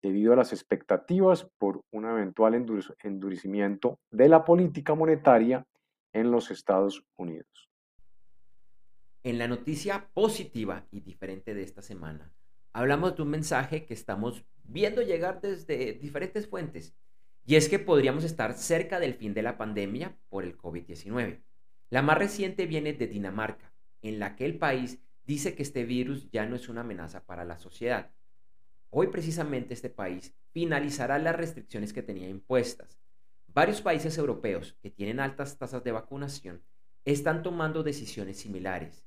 debido 0.00 0.32
a 0.32 0.36
las 0.36 0.54
expectativas 0.54 1.50
por 1.58 1.82
un 1.90 2.06
eventual 2.06 2.54
endurecimiento 2.54 3.98
de 4.10 4.28
la 4.30 4.42
política 4.46 4.94
monetaria 4.94 5.66
en 6.14 6.30
los 6.30 6.50
Estados 6.50 7.04
Unidos. 7.16 7.68
En 9.22 9.36
la 9.36 9.48
noticia 9.48 10.08
positiva 10.14 10.86
y 10.90 11.00
diferente 11.00 11.52
de 11.52 11.62
esta 11.62 11.82
semana, 11.82 12.32
hablamos 12.74 13.16
de 13.16 13.22
un 13.22 13.30
mensaje 13.30 13.86
que 13.86 13.94
estamos 13.94 14.44
viendo 14.64 15.00
llegar 15.00 15.40
desde 15.40 15.94
diferentes 15.94 16.48
fuentes, 16.48 16.94
y 17.46 17.54
es 17.54 17.68
que 17.68 17.78
podríamos 17.78 18.24
estar 18.24 18.54
cerca 18.54 18.98
del 18.98 19.14
fin 19.14 19.32
de 19.32 19.42
la 19.42 19.56
pandemia 19.56 20.18
por 20.28 20.44
el 20.44 20.58
COVID-19. 20.58 21.42
La 21.90 22.02
más 22.02 22.18
reciente 22.18 22.66
viene 22.66 22.92
de 22.92 23.06
Dinamarca, 23.06 23.72
en 24.02 24.18
la 24.18 24.34
que 24.34 24.44
el 24.44 24.58
país 24.58 24.98
dice 25.24 25.54
que 25.54 25.62
este 25.62 25.84
virus 25.84 26.30
ya 26.30 26.46
no 26.46 26.56
es 26.56 26.68
una 26.68 26.80
amenaza 26.80 27.24
para 27.24 27.44
la 27.44 27.58
sociedad. 27.58 28.10
Hoy 28.90 29.06
precisamente 29.06 29.72
este 29.72 29.90
país 29.90 30.34
finalizará 30.50 31.18
las 31.18 31.36
restricciones 31.36 31.92
que 31.92 32.02
tenía 32.02 32.28
impuestas. 32.28 32.98
Varios 33.46 33.82
países 33.82 34.18
europeos 34.18 34.76
que 34.82 34.90
tienen 34.90 35.20
altas 35.20 35.56
tasas 35.58 35.84
de 35.84 35.92
vacunación 35.92 36.62
están 37.04 37.42
tomando 37.42 37.82
decisiones 37.84 38.38
similares 38.38 39.04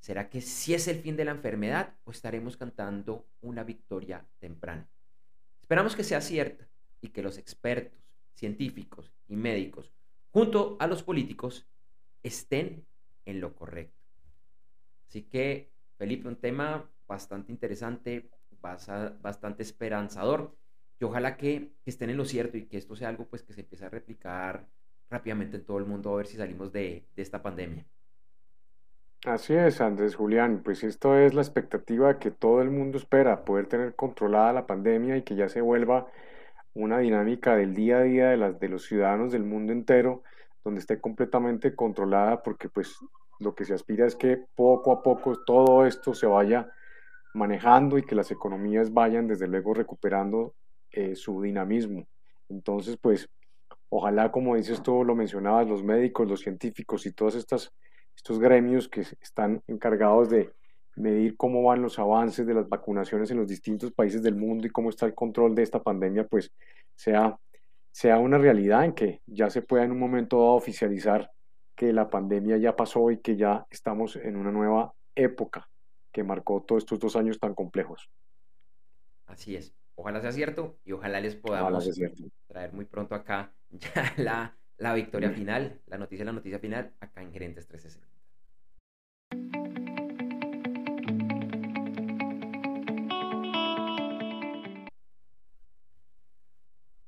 ¿Será 0.00 0.30
que 0.30 0.40
sí 0.40 0.72
es 0.72 0.88
el 0.88 1.00
fin 1.00 1.14
de 1.16 1.26
la 1.26 1.32
enfermedad 1.32 1.94
o 2.04 2.10
estaremos 2.10 2.56
cantando 2.56 3.26
una 3.42 3.62
victoria 3.64 4.26
temprana? 4.38 4.88
Esperamos 5.60 5.94
que 5.94 6.04
sea 6.04 6.22
cierta 6.22 6.66
y 7.02 7.08
que 7.08 7.22
los 7.22 7.36
expertos, 7.36 8.00
científicos 8.34 9.12
y 9.28 9.36
médicos, 9.36 9.92
junto 10.30 10.78
a 10.80 10.86
los 10.86 11.02
políticos, 11.02 11.68
estén 12.22 12.86
en 13.26 13.40
lo 13.40 13.54
correcto. 13.54 14.00
Así 15.06 15.22
que, 15.22 15.70
Felipe, 15.98 16.28
un 16.28 16.36
tema 16.36 16.90
bastante 17.06 17.52
interesante, 17.52 18.30
bastante 18.60 19.62
esperanzador, 19.62 20.56
y 20.98 21.04
ojalá 21.04 21.36
que, 21.36 21.72
estén 21.84 22.10
en 22.10 22.16
lo 22.16 22.24
cierto 22.24 22.56
y 22.56 22.66
que 22.66 22.78
esto 22.78 22.96
sea 22.96 23.08
algo 23.08 23.26
pues 23.26 23.42
que 23.42 23.52
se 23.52 23.60
empiece 23.60 23.84
a 23.84 23.90
replicar 23.90 24.66
rápidamente 25.10 25.56
en 25.56 25.64
todo 25.64 25.78
el 25.78 25.86
mundo 25.86 26.12
a 26.12 26.16
ver 26.18 26.26
si 26.26 26.36
salimos 26.36 26.72
de, 26.72 27.06
de 27.14 27.22
esta 27.22 27.42
pandemia. 27.42 27.86
Así 29.26 29.52
es, 29.52 29.82
Andrés 29.82 30.14
Julián, 30.14 30.62
pues 30.64 30.82
esto 30.82 31.14
es 31.18 31.34
la 31.34 31.42
expectativa 31.42 32.18
que 32.18 32.30
todo 32.30 32.62
el 32.62 32.70
mundo 32.70 32.96
espera, 32.96 33.44
poder 33.44 33.66
tener 33.66 33.94
controlada 33.94 34.54
la 34.54 34.66
pandemia 34.66 35.18
y 35.18 35.22
que 35.22 35.36
ya 35.36 35.48
se 35.50 35.60
vuelva 35.60 36.06
una 36.72 36.98
dinámica 37.00 37.54
del 37.54 37.74
día 37.74 37.98
a 37.98 38.02
día 38.02 38.28
de, 38.30 38.38
las, 38.38 38.58
de 38.58 38.70
los 38.70 38.84
ciudadanos 38.86 39.30
del 39.30 39.44
mundo 39.44 39.72
entero, 39.72 40.22
donde 40.64 40.80
esté 40.80 41.00
completamente 41.00 41.74
controlada, 41.74 42.42
porque 42.42 42.70
pues 42.70 42.96
lo 43.40 43.54
que 43.54 43.66
se 43.66 43.74
aspira 43.74 44.06
es 44.06 44.16
que 44.16 44.42
poco 44.54 44.90
a 44.90 45.02
poco 45.02 45.36
todo 45.44 45.84
esto 45.84 46.14
se 46.14 46.26
vaya 46.26 46.70
manejando 47.34 47.98
y 47.98 48.04
que 48.04 48.14
las 48.14 48.30
economías 48.30 48.90
vayan 48.92 49.26
desde 49.26 49.48
luego 49.48 49.74
recuperando 49.74 50.54
eh, 50.92 51.14
su 51.14 51.42
dinamismo. 51.42 52.06
Entonces, 52.48 52.96
pues, 52.96 53.28
ojalá, 53.90 54.32
como 54.32 54.56
dices 54.56 54.82
tú, 54.82 55.04
lo 55.04 55.14
mencionabas, 55.14 55.68
los 55.68 55.82
médicos, 55.82 56.26
los 56.26 56.40
científicos 56.40 57.04
y 57.04 57.12
todos 57.12 57.34
estas, 57.34 57.72
estos 58.16 58.38
gremios 58.38 58.88
que 58.88 59.00
están 59.00 59.62
encargados 59.66 60.28
de 60.30 60.52
medir 60.96 61.36
cómo 61.36 61.62
van 61.62 61.82
los 61.82 61.98
avances 61.98 62.46
de 62.46 62.54
las 62.54 62.68
vacunaciones 62.68 63.30
en 63.30 63.38
los 63.38 63.48
distintos 63.48 63.92
países 63.92 64.22
del 64.22 64.36
mundo 64.36 64.66
y 64.66 64.70
cómo 64.70 64.90
está 64.90 65.06
el 65.06 65.14
control 65.14 65.54
de 65.54 65.62
esta 65.62 65.82
pandemia, 65.82 66.26
pues 66.26 66.52
sea, 66.94 67.38
sea 67.90 68.18
una 68.18 68.38
realidad 68.38 68.84
en 68.84 68.92
que 68.92 69.22
ya 69.26 69.50
se 69.50 69.62
pueda 69.62 69.84
en 69.84 69.92
un 69.92 69.98
momento 69.98 70.38
dado 70.38 70.52
oficializar 70.52 71.30
que 71.74 71.92
la 71.92 72.10
pandemia 72.10 72.58
ya 72.58 72.76
pasó 72.76 73.10
y 73.10 73.18
que 73.18 73.36
ya 73.36 73.66
estamos 73.70 74.16
en 74.16 74.36
una 74.36 74.52
nueva 74.52 74.92
época 75.14 75.68
que 76.12 76.22
marcó 76.22 76.62
todos 76.62 76.82
estos 76.82 76.98
dos 76.98 77.16
años 77.16 77.38
tan 77.38 77.54
complejos. 77.54 78.10
Así 79.26 79.56
es. 79.56 79.74
Ojalá 79.94 80.20
sea 80.20 80.32
cierto 80.32 80.78
y 80.84 80.92
ojalá 80.92 81.20
les 81.20 81.36
podamos 81.36 81.88
traer 82.46 82.72
muy 82.72 82.84
pronto 82.84 83.14
acá 83.14 83.52
ya 83.70 84.14
la, 84.16 84.56
la 84.80 84.94
victoria 84.94 85.30
final, 85.30 85.78
la 85.86 85.98
noticia, 85.98 86.24
la 86.24 86.32
noticia 86.32 86.58
final, 86.58 86.94
acá 87.00 87.22
en 87.22 87.32
Gerentes 87.32 87.68
360. 87.68 88.08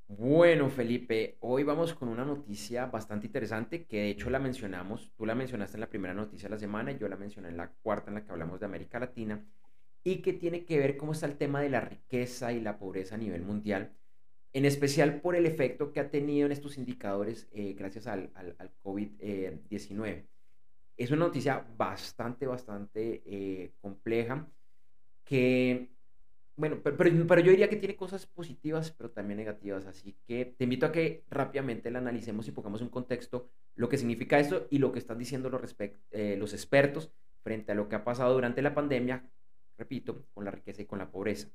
Bueno, 0.07 0.69
Felipe, 0.69 1.38
hoy 1.41 1.62
vamos 1.64 1.95
con 1.95 2.09
una 2.09 2.26
noticia 2.26 2.87
bastante 2.87 3.26
interesante 3.26 3.87
que 3.87 3.97
de 3.97 4.11
hecho 4.11 4.29
la 4.29 4.38
mencionamos, 4.38 5.11
tú 5.17 5.25
la 5.25 5.35
mencionaste 5.35 5.79
en 5.79 5.81
la 5.81 5.88
primera 5.88 6.12
noticia 6.12 6.49
de 6.49 6.55
la 6.55 6.59
semana 6.59 6.93
y 6.93 6.99
yo 6.99 7.09
la 7.09 7.17
mencioné 7.17 7.49
en 7.49 7.57
la 7.57 7.73
cuarta 7.83 8.11
en 8.11 8.17
la 8.17 8.25
que 8.25 8.33
hablamos 8.33 8.61
de 8.61 8.67
América 8.67 9.00
Latina 9.00 9.43
y 10.05 10.21
que 10.21 10.35
tiene 10.35 10.67
que 10.67 10.79
ver 10.79 10.99
cómo 10.99 11.12
está 11.12 11.25
el 11.25 11.38
tema 11.38 11.62
de 11.62 11.71
la 11.71 11.81
riqueza 11.81 12.52
y 12.52 12.61
la 12.61 12.79
pobreza 12.79 13.14
a 13.14 13.19
nivel 13.19 13.43
mundial, 13.43 13.97
en 14.53 14.65
especial 14.65 15.21
por 15.21 15.35
el 15.37 15.47
efecto 15.47 15.93
que 15.93 16.01
ha 16.01 16.11
tenido 16.11 16.47
en 16.47 16.53
estos 16.53 16.77
indicadores 16.79 17.49
eh, 17.53 17.75
gracias 17.77 18.07
al, 18.07 18.31
al, 18.35 18.71
COVID-19. 18.83 20.25
es 20.97 21.11
una 21.11 21.27
noticia 21.27 21.67
bastante, 21.77 22.47
bastante 22.47 23.23
eh, 23.25 23.73
compleja 23.81 24.47
que 25.25 25.93
bueno, 26.55 26.81
pero, 26.83 27.41
yo 27.41 27.51
diría 27.51 27.69
que 27.71 27.77
tiene 27.77 27.97
cosas 27.97 28.27
positivas, 28.27 28.93
pero 28.93 29.11
también 29.11 29.39
negativas. 29.39 29.87
Así 29.87 30.17
que 30.27 30.45
te 30.45 30.65
invito 30.65 30.87
a 30.87 30.93
que 30.93 31.25
rápidamente 31.31 31.91
la 31.91 31.99
analicemos 31.99 32.47
y 32.47 32.53
pongamos 32.53 32.83
en 32.83 32.89
contexto 32.89 33.49
lo 33.75 33.89
que 33.89 33.97
significa 33.97 34.39
esto 34.39 34.67
y 34.71 34.79
lo 34.79 34.93
que 34.93 34.99
están 34.99 35.19
diciendo 35.19 35.49
los, 35.49 35.75
eh, 36.11 36.37
los 36.39 36.53
expertos 36.53 37.11
frente 37.43 37.73
a 37.73 37.75
lo 37.75 37.89
que 37.89 37.97
ha 37.97 38.05
pasado 38.05 38.35
durante 38.35 38.61
la 38.61 38.75
pandemia, 38.75 39.25
repito, 39.79 40.27
con 40.35 40.45
la 40.45 40.51
riqueza 40.51 40.83
y 40.83 40.87
con 40.87 40.99
la 40.99 41.11
pobreza. 41.11 41.49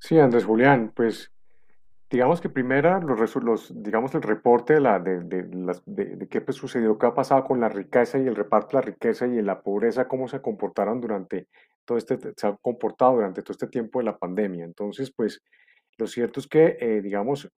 Sí, 0.00 0.18
Andrés 0.18 0.44
Julián, 0.44 0.92
pues 0.96 1.30
digamos 2.10 2.40
que 2.40 2.48
primero 2.48 3.00
los, 3.00 3.36
los, 3.36 3.82
digamos 3.82 4.14
el 4.14 4.22
reporte 4.22 4.74
de, 4.74 4.80
la, 4.80 4.98
de, 4.98 5.20
de, 5.20 6.28
qué 6.28 6.40
pues, 6.40 6.56
sucedió, 6.56 6.98
qué 6.98 7.06
ha 7.06 7.14
pasado 7.14 7.44
con 7.44 7.60
la 7.60 7.68
riqueza 7.68 8.18
y 8.18 8.26
el 8.26 8.34
reparto 8.34 8.76
de 8.76 8.82
la 8.82 8.86
riqueza 8.90 9.26
y 9.26 9.40
la 9.42 9.62
pobreza, 9.62 10.08
cómo 10.08 10.26
se 10.26 10.40
comportaron 10.40 11.00
durante 11.00 11.48
todo 11.84 11.98
este, 11.98 12.18
se 12.36 12.46
ha 12.46 12.56
comportado 12.60 13.14
durante 13.14 13.42
todo 13.42 13.52
este 13.52 13.68
tiempo 13.68 14.00
de 14.00 14.06
la 14.06 14.18
pandemia. 14.18 14.64
Entonces, 14.64 15.12
pues 15.14 15.42
lo 15.98 16.06
cierto 16.06 16.40
es 16.40 16.48
que, 16.48 16.78
eh, 16.80 17.00
digamos, 17.02 17.48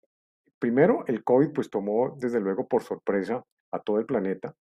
primero 0.59 1.05
el 1.07 1.24
COVID 1.24 1.52
pues 1.52 1.70
tomó 1.70 2.16
desde 2.18 2.40
luego 2.40 2.66
por 2.66 2.83
sorpresa 2.83 3.42
a 3.70 3.78
todo 3.78 3.98
el 3.98 4.07
planeta 4.07 4.55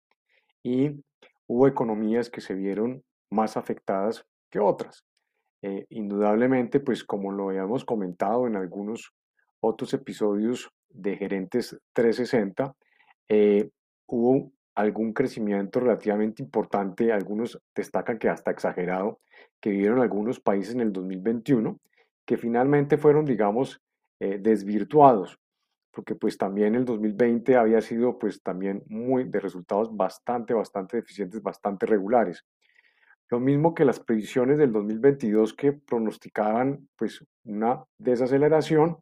y 0.63 1.03
hubo 1.47 1.67
economías 1.67 2.29
que 2.29 2.41
se 2.41 2.53
vieron 2.53 3.03
más 3.31 3.57
afectadas 3.57 4.25
que 4.51 4.59
otras. 4.59 5.03
Eh, 5.61 5.85
indudablemente, 5.89 6.79
pues 6.79 7.03
como 7.03 7.31
lo 7.31 7.49
habíamos 7.49 7.83
comentado 7.83 8.47
en 8.47 8.55
algunos 8.55 9.11
otros 9.59 9.93
episodios 9.93 10.69
de 10.89 11.17
Gerentes 11.17 11.77
360, 11.93 12.73
eh, 13.27 13.69
hubo 14.07 14.51
algún 14.75 15.11
crecimiento 15.11 15.81
relativamente 15.81 16.41
importante, 16.41 17.11
algunos 17.11 17.59
destacan 17.75 18.17
que 18.17 18.29
hasta 18.29 18.51
exagerado, 18.51 19.19
que 19.59 19.71
vivieron 19.71 19.99
algunos 19.99 20.39
países 20.39 20.73
en 20.73 20.81
el 20.81 20.93
2021, 20.93 21.77
que 22.25 22.37
finalmente 22.37 22.97
fueron, 22.97 23.25
digamos, 23.25 23.81
eh, 24.21 24.37
desvirtuados, 24.39 25.37
porque 25.91 26.15
pues 26.15 26.37
también 26.37 26.75
el 26.75 26.85
2020 26.85 27.57
había 27.57 27.81
sido 27.81 28.17
pues 28.17 28.41
también 28.41 28.83
muy 28.87 29.25
de 29.25 29.39
resultados 29.39 29.95
bastante, 29.95 30.53
bastante 30.53 30.97
deficientes, 30.97 31.41
bastante 31.41 31.85
regulares. 31.85 32.45
Lo 33.29 33.39
mismo 33.39 33.73
que 33.73 33.85
las 33.85 33.99
previsiones 33.99 34.57
del 34.57 34.71
2022 34.71 35.53
que 35.53 35.73
pronosticaban 35.73 36.89
pues 36.97 37.23
una 37.43 37.83
desaceleración, 37.97 38.97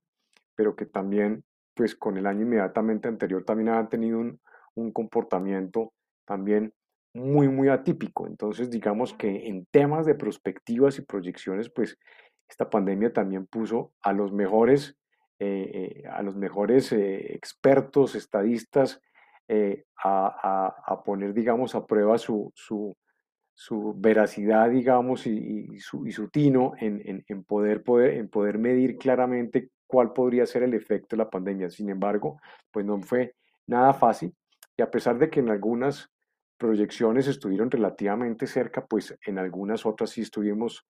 pero 0.56 0.76
que 0.76 0.86
también 0.86 1.44
pues 1.74 1.96
con 1.96 2.18
el 2.18 2.26
año 2.26 2.42
inmediatamente 2.42 3.08
anterior 3.08 3.44
también 3.44 3.70
habían 3.70 3.90
tenido 3.90 4.20
un, 4.20 4.40
un 4.76 4.92
comportamiento 4.92 5.94
también 6.26 6.74
muy, 7.14 7.48
muy 7.48 7.70
atípico. 7.70 8.28
Entonces, 8.28 8.70
digamos 8.70 9.14
que 9.14 9.48
en 9.48 9.66
temas 9.72 10.06
de 10.06 10.16
perspectivas 10.16 10.98
y 11.00 11.02
proyecciones, 11.02 11.70
pues 11.70 11.98
esta 12.48 12.70
pandemia 12.70 13.12
también 13.12 13.48
puso 13.48 13.92
a 14.02 14.14
los 14.14 14.32
mejores, 14.32 14.96
eh, 15.40 16.02
eh, 16.04 16.08
a 16.08 16.22
los 16.22 16.36
mejores 16.36 16.92
eh, 16.92 17.34
expertos, 17.34 18.16
estadistas, 18.16 19.02
a, 20.04 21.04
poner, 21.06 21.34
digamos, 21.34 21.74
a 21.74 21.86
prueba 21.86 22.18
su, 22.18 22.52
su, 22.54 22.96
su 23.60 23.96
veracidad, 23.98 24.70
digamos, 24.70 25.26
y, 25.26 25.80
su, 25.80 26.06
y 26.06 26.12
su, 26.12 26.30
tino 26.30 26.74
en, 26.80 27.26
en, 27.28 27.44
poder, 27.44 27.82
poder, 27.82 28.14
en 28.14 28.30
poder 28.30 28.60
medir 28.60 28.98
claramente 28.98 29.72
cuál 29.88 30.14
podría 30.14 30.46
ser 30.46 30.62
el 30.62 30.76
efecto 30.76 31.16
de 31.16 31.24
la 31.24 31.30
pandemia. 31.32 31.68
Sin 31.72 31.90
embargo, 31.90 32.40
pues 32.72 32.86
no 32.86 33.02
fue 33.02 33.34
nada 33.66 33.96
fácil 33.96 34.32
y 34.78 34.84
a 34.84 34.92
pesar 34.92 35.18
de 35.18 35.32
que 35.32 35.40
en 35.40 35.50
algunas 35.50 36.12
proyecciones 36.60 37.26
estuvieron 37.26 37.72
relativamente 37.72 38.46
cerca, 38.46 38.86
pues 38.86 39.18
en 39.26 39.40
algunas 39.40 39.88
otras 39.88 40.12
sí 40.12 40.22
estuvimos, 40.22 40.86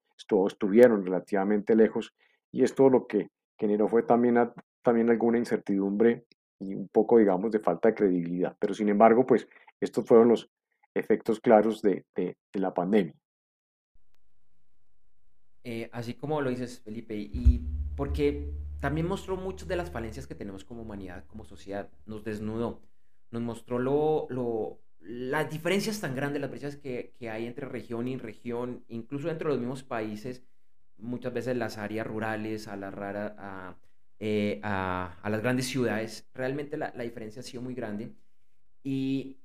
estuvieron 0.45 1.05
relativamente 1.05 1.73
lejos. 1.73 2.13
Y 2.51 2.63
esto 2.63 2.89
lo 2.89 3.07
que 3.07 3.29
generó 3.57 3.87
fue 3.87 4.03
también, 4.03 4.51
también 4.81 5.09
alguna 5.09 5.37
incertidumbre 5.37 6.25
y 6.59 6.75
un 6.75 6.89
poco, 6.89 7.17
digamos, 7.17 7.49
de 7.51 7.59
falta 7.59 7.87
de 7.87 7.95
credibilidad. 7.95 8.57
Pero 8.59 8.73
sin 8.73 8.89
embargo, 8.89 9.25
pues 9.25 9.47
estos 9.79 10.05
fueron 10.05 10.27
los 10.27 10.49
efectos 10.99 11.39
claros 11.39 11.81
de, 11.81 12.05
la 12.53 12.73
pandemia. 12.73 13.15
Eh, 15.63 15.89
así 15.91 16.13
como 16.13 16.41
lo 16.41 16.49
dices, 16.49 16.81
Felipe, 16.81 17.15
y 17.15 17.61
porque 17.95 18.53
también 18.79 19.07
mostró 19.07 19.35
muchas 19.35 19.67
de 19.67 19.75
las 19.75 19.91
falencias 19.91 20.27
que 20.27 20.35
tenemos 20.35 20.63
como 20.63 20.81
humanidad, 20.81 21.25
como 21.27 21.43
sociedad, 21.43 21.89
nos 22.05 22.23
desnudó 22.23 22.81
nos 23.31 23.41
mostró 23.41 23.79
lo, 23.79 24.27
lo, 24.29 24.79
las 24.99 25.49
diferencias 25.49 25.99
tan 25.99 26.15
grandes, 26.15 26.41
las 26.41 26.49
brechas 26.49 26.75
que, 26.77 27.13
que, 27.17 27.29
hay 27.29 27.45
entre 27.45 27.67
región 27.67 28.07
y 28.07 28.17
región, 28.17 28.83
incluso 28.87 29.29
entre 29.29 29.47
los 29.47 29.59
mismos 29.59 29.83
países, 29.83 30.43
muchas 30.97 31.33
veces 31.33 31.57
las 31.57 31.77
áreas 31.77 32.07
rurales, 32.07 32.67
a, 32.67 32.75
la 32.75 32.91
rara, 32.91 33.35
a, 33.37 33.77
eh, 34.19 34.59
a, 34.63 35.17
a 35.21 35.29
las 35.29 35.41
grandes 35.41 35.67
ciudades, 35.67 36.29
realmente 36.33 36.77
la, 36.77 36.93
la, 36.95 37.03
diferencia 37.03 37.41
ha 37.41 37.43
sido 37.43 37.61
muy 37.61 37.75
grande. 37.75 38.13
Y 38.83 39.37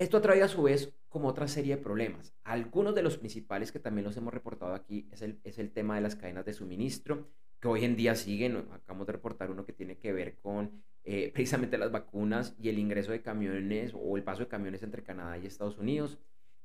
esto 0.00 0.16
ha 0.16 0.44
a 0.44 0.48
su 0.48 0.62
vez 0.62 0.94
como 1.10 1.28
otra 1.28 1.46
serie 1.46 1.76
de 1.76 1.82
problemas. 1.82 2.34
Algunos 2.42 2.94
de 2.94 3.02
los 3.02 3.18
principales 3.18 3.70
que 3.70 3.80
también 3.80 4.06
los 4.06 4.16
hemos 4.16 4.32
reportado 4.32 4.74
aquí 4.74 5.06
es 5.12 5.20
el, 5.20 5.38
es 5.44 5.58
el 5.58 5.72
tema 5.72 5.94
de 5.94 6.00
las 6.00 6.16
cadenas 6.16 6.46
de 6.46 6.54
suministro, 6.54 7.28
que 7.60 7.68
hoy 7.68 7.84
en 7.84 7.96
día 7.96 8.14
siguen. 8.14 8.56
Acabamos 8.72 9.06
de 9.06 9.12
reportar 9.12 9.50
uno 9.50 9.66
que 9.66 9.74
tiene 9.74 9.98
que 9.98 10.14
ver 10.14 10.38
con 10.38 10.82
eh, 11.04 11.30
precisamente 11.34 11.76
las 11.76 11.92
vacunas 11.92 12.56
y 12.58 12.70
el 12.70 12.78
ingreso 12.78 13.12
de 13.12 13.20
camiones 13.20 13.92
o 13.94 14.16
el 14.16 14.24
paso 14.24 14.40
de 14.40 14.48
camiones 14.48 14.82
entre 14.82 15.02
Canadá 15.02 15.36
y 15.36 15.44
Estados 15.44 15.76
Unidos. 15.76 16.18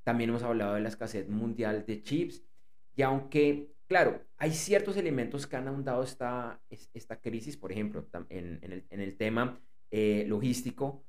También 0.04 0.30
hemos 0.30 0.44
hablado 0.44 0.76
de 0.76 0.82
la 0.82 0.90
escasez 0.90 1.28
mundial 1.28 1.86
de 1.86 2.02
chips. 2.04 2.42
Y 2.96 3.02
aunque, 3.02 3.74
claro, 3.88 4.22
hay 4.38 4.54
ciertos 4.54 4.96
elementos 4.96 5.46
que 5.46 5.58
han 5.58 5.68
ahondado 5.68 6.04
esta, 6.04 6.62
esta 6.70 7.20
crisis, 7.20 7.58
por 7.58 7.74
ejemplo, 7.74 8.08
en, 8.30 8.60
en, 8.62 8.72
el, 8.72 8.86
en 8.90 9.02
el, 9.02 9.18
tema 9.18 9.60
eh, 9.92 10.24
logístico, 10.26 11.04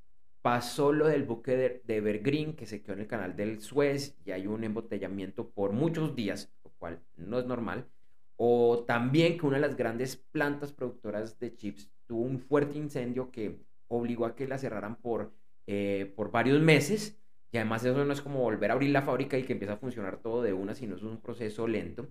pasó 0.46 0.92
lo 0.92 1.08
del 1.08 1.24
buque 1.24 1.56
de, 1.56 1.82
de, 1.84 1.96
Evergreen 1.96 2.54
que 2.54 2.66
se 2.66 2.80
quedó 2.80 2.92
en 2.92 3.00
el 3.00 3.08
canal 3.08 3.34
del 3.34 3.60
Suez 3.60 4.16
y 4.24 4.30
hay 4.30 4.46
un 4.46 4.62
embotellamiento 4.62 5.50
por 5.50 5.72
muchos 5.72 6.14
días, 6.14 6.52
lo 6.62 6.70
cual 6.78 7.00
no 7.16 7.40
es 7.40 7.46
normal. 7.46 7.88
o 8.36 8.84
también 8.86 9.38
que 9.38 9.46
una 9.46 9.56
de 9.56 9.66
las 9.66 9.76
grandes 9.76 10.14
plantas 10.14 10.72
productoras 10.72 11.40
de 11.40 11.56
chips 11.56 11.90
tuvo 12.06 12.20
un 12.20 12.38
fuerte 12.38 12.78
incendio 12.78 13.32
que 13.32 13.58
obligó 13.88 14.24
a 14.24 14.36
que 14.36 14.46
la 14.46 14.56
cerraran 14.56 14.94
por, 14.94 15.32
eh, 15.66 16.12
por 16.14 16.30
varios 16.30 16.60
meses. 16.62 17.18
Y 17.50 17.56
además 17.56 17.84
eso 17.84 18.04
no 18.04 18.12
es 18.12 18.20
como 18.20 18.38
volver 18.40 18.70
a 18.70 18.74
abrir 18.74 18.90
la 18.90 19.02
fábrica 19.02 19.36
y 19.36 19.42
que 19.42 19.54
empieza 19.54 19.74
a 19.74 19.78
funcionar 19.78 20.18
todo 20.18 20.42
de 20.42 20.52
una, 20.52 20.76
sino 20.76 20.94
es 20.94 21.02
un 21.02 21.20
proceso 21.20 21.66
lento. 21.66 22.06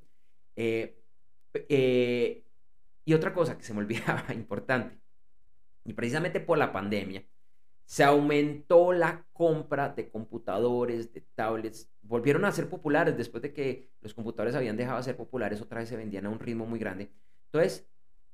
Eh, 0.58 1.02
eh, 1.70 2.44
y 3.06 3.14
otra 3.14 3.34
cosa 3.34 3.58
que 3.58 3.64
se 3.64 3.74
me 3.74 3.80
olvidaba, 3.86 4.34
importante, 4.34 5.00
y 5.86 5.94
precisamente 5.94 6.42
por 6.42 6.58
la 6.58 6.74
pandemia, 6.74 7.24
se 7.86 8.04
aumentó 8.04 8.92
la 8.92 9.26
compra 9.32 9.90
de 9.90 10.10
computadores, 10.10 11.14
de 11.14 11.22
tablets, 11.22 11.90
volvieron 12.02 12.46
a 12.46 12.52
ser 12.52 12.68
populares 12.70 13.16
después 13.16 13.44
de 13.44 13.54
que 13.54 13.90
los 14.02 14.14
computadores 14.14 14.56
habían 14.56 14.78
dejado 14.78 14.98
de 14.98 15.04
ser 15.04 15.18
populares, 15.18 15.62
otra 15.62 15.80
vez 15.80 15.90
se 15.90 15.96
vendían 15.96 16.26
a 16.26 16.30
un 16.30 16.40
ritmo 16.40 16.66
muy 16.66 16.80
grande. 16.80 17.12
Entonces, 17.46 17.88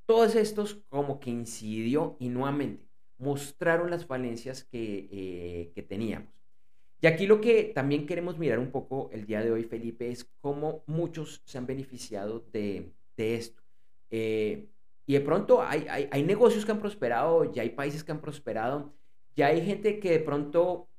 todos 0.05 0.35
estos 0.35 0.75
como 0.89 1.19
que 1.19 1.29
incidió 1.29 2.15
y 2.19 2.29
nuevamente 2.29 2.89
mostraron 3.17 3.91
las 3.91 4.05
falencias 4.05 4.63
que, 4.63 5.09
eh, 5.11 5.71
que 5.75 5.83
teníamos. 5.83 6.33
Y 7.01 7.07
aquí 7.07 7.27
lo 7.27 7.41
que 7.41 7.71
también 7.73 8.05
queremos 8.05 8.37
mirar 8.37 8.59
un 8.59 8.71
poco 8.71 9.09
el 9.11 9.25
día 9.25 9.41
de 9.41 9.51
hoy, 9.51 9.63
Felipe, 9.63 10.11
es 10.11 10.29
cómo 10.39 10.83
muchos 10.85 11.41
se 11.45 11.57
han 11.57 11.65
beneficiado 11.65 12.45
de, 12.51 12.93
de 13.17 13.35
esto. 13.35 13.61
Eh, 14.09 14.67
y 15.05 15.13
de 15.13 15.21
pronto 15.21 15.61
hay, 15.61 15.87
hay, 15.89 16.07
hay, 16.11 16.23
negocios 16.23 16.65
que 16.65 16.71
han 16.71 16.79
prosperado, 16.79 17.51
ya 17.51 17.63
hay 17.63 17.71
países 17.71 18.03
que 18.03 18.11
han 18.11 18.21
prosperado, 18.21 18.93
ya 19.35 19.47
hay 19.47 19.65
gente 19.65 19.99
que 19.99 20.11
de 20.11 20.19
pronto 20.19 20.89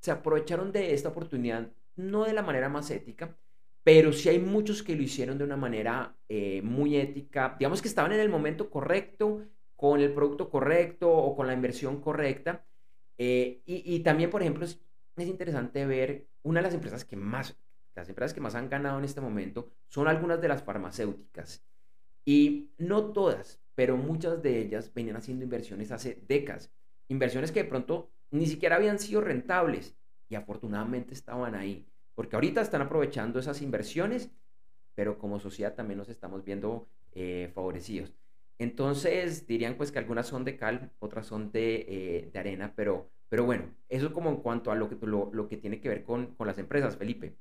se 0.00 0.10
aprovecharon 0.10 0.72
de 0.72 0.94
esta 0.94 1.10
oportunidad, 1.10 1.70
no 1.96 2.24
de 2.24 2.32
la 2.32 2.42
manera 2.42 2.68
más 2.68 2.90
ética, 2.90 3.36
pero 3.82 4.12
sí 4.12 4.28
hay 4.28 4.38
muchos 4.38 4.82
que 4.82 4.94
lo 4.94 5.02
hicieron 5.02 5.38
de 5.38 5.44
una 5.44 5.56
manera 5.56 6.16
eh, 6.28 6.62
muy 6.62 6.96
ética, 6.96 7.56
digamos 7.58 7.82
que 7.82 7.88
estaban 7.88 8.12
en 8.12 8.20
el 8.20 8.28
momento 8.28 8.70
correcto, 8.70 9.42
con 9.76 10.00
el 10.00 10.12
producto 10.12 10.50
correcto 10.50 11.10
o 11.10 11.34
con 11.34 11.46
la 11.46 11.54
inversión 11.54 12.00
correcta. 12.00 12.64
Eh, 13.16 13.62
y, 13.64 13.94
y, 13.94 14.00
también, 14.00 14.30
por 14.30 14.42
ejemplo, 14.42 14.64
es, 14.64 14.78
es, 15.16 15.26
interesante 15.26 15.86
ver 15.86 16.26
una 16.42 16.60
de 16.60 16.64
las 16.64 16.74
empresas 16.74 17.04
que 17.04 17.16
más, 17.16 17.56
las 17.94 18.08
empresas 18.08 18.34
que 18.34 18.40
más 18.40 18.54
han 18.54 18.68
ganado 18.68 18.98
en 18.98 19.04
este 19.04 19.20
momento 19.20 19.70
son 19.88 20.08
algunas 20.08 20.40
de 20.40 20.48
las 20.48 20.62
farmacéuticas. 20.62 21.64
Y 22.24 22.70
no 22.78 23.12
todas, 23.12 23.60
pero 23.74 23.96
muchas 23.96 24.42
de 24.42 24.60
ellas 24.60 24.92
venían 24.92 25.16
haciendo 25.16 25.44
inversiones 25.44 25.90
hace 25.92 26.22
décadas. 26.28 26.70
Inversiones 27.10 27.50
que 27.50 27.64
de 27.64 27.68
pronto 27.68 28.12
ni 28.30 28.46
siquiera 28.46 28.76
habían 28.76 29.00
sido 29.00 29.20
rentables 29.20 29.96
y 30.28 30.36
afortunadamente 30.36 31.12
estaban 31.12 31.56
ahí. 31.56 31.84
Porque 32.14 32.36
ahorita 32.36 32.60
están 32.60 32.82
aprovechando 32.82 33.40
esas 33.40 33.62
inversiones, 33.62 34.30
pero 34.94 35.18
como 35.18 35.40
sociedad 35.40 35.74
también 35.74 35.98
nos 35.98 36.08
estamos 36.08 36.44
viendo 36.44 36.88
eh, 37.12 37.50
favorecidos. 37.52 38.14
Entonces 38.58 39.44
dirían 39.48 39.74
pues 39.76 39.90
que 39.90 39.98
algunas 39.98 40.28
son 40.28 40.44
de 40.44 40.56
cal, 40.56 40.92
otras 41.00 41.26
son 41.26 41.50
de, 41.50 41.86
eh, 41.88 42.30
de 42.32 42.38
arena, 42.38 42.74
pero, 42.76 43.10
pero 43.28 43.44
bueno, 43.44 43.64
eso 43.88 44.12
como 44.12 44.30
en 44.30 44.36
cuanto 44.36 44.70
a 44.70 44.76
lo 44.76 44.88
que, 44.88 45.04
lo, 45.04 45.30
lo 45.32 45.48
que 45.48 45.56
tiene 45.56 45.80
que 45.80 45.88
ver 45.88 46.04
con, 46.04 46.36
con 46.36 46.46
las 46.46 46.58
empresas, 46.58 46.96
Felipe. 46.96 47.34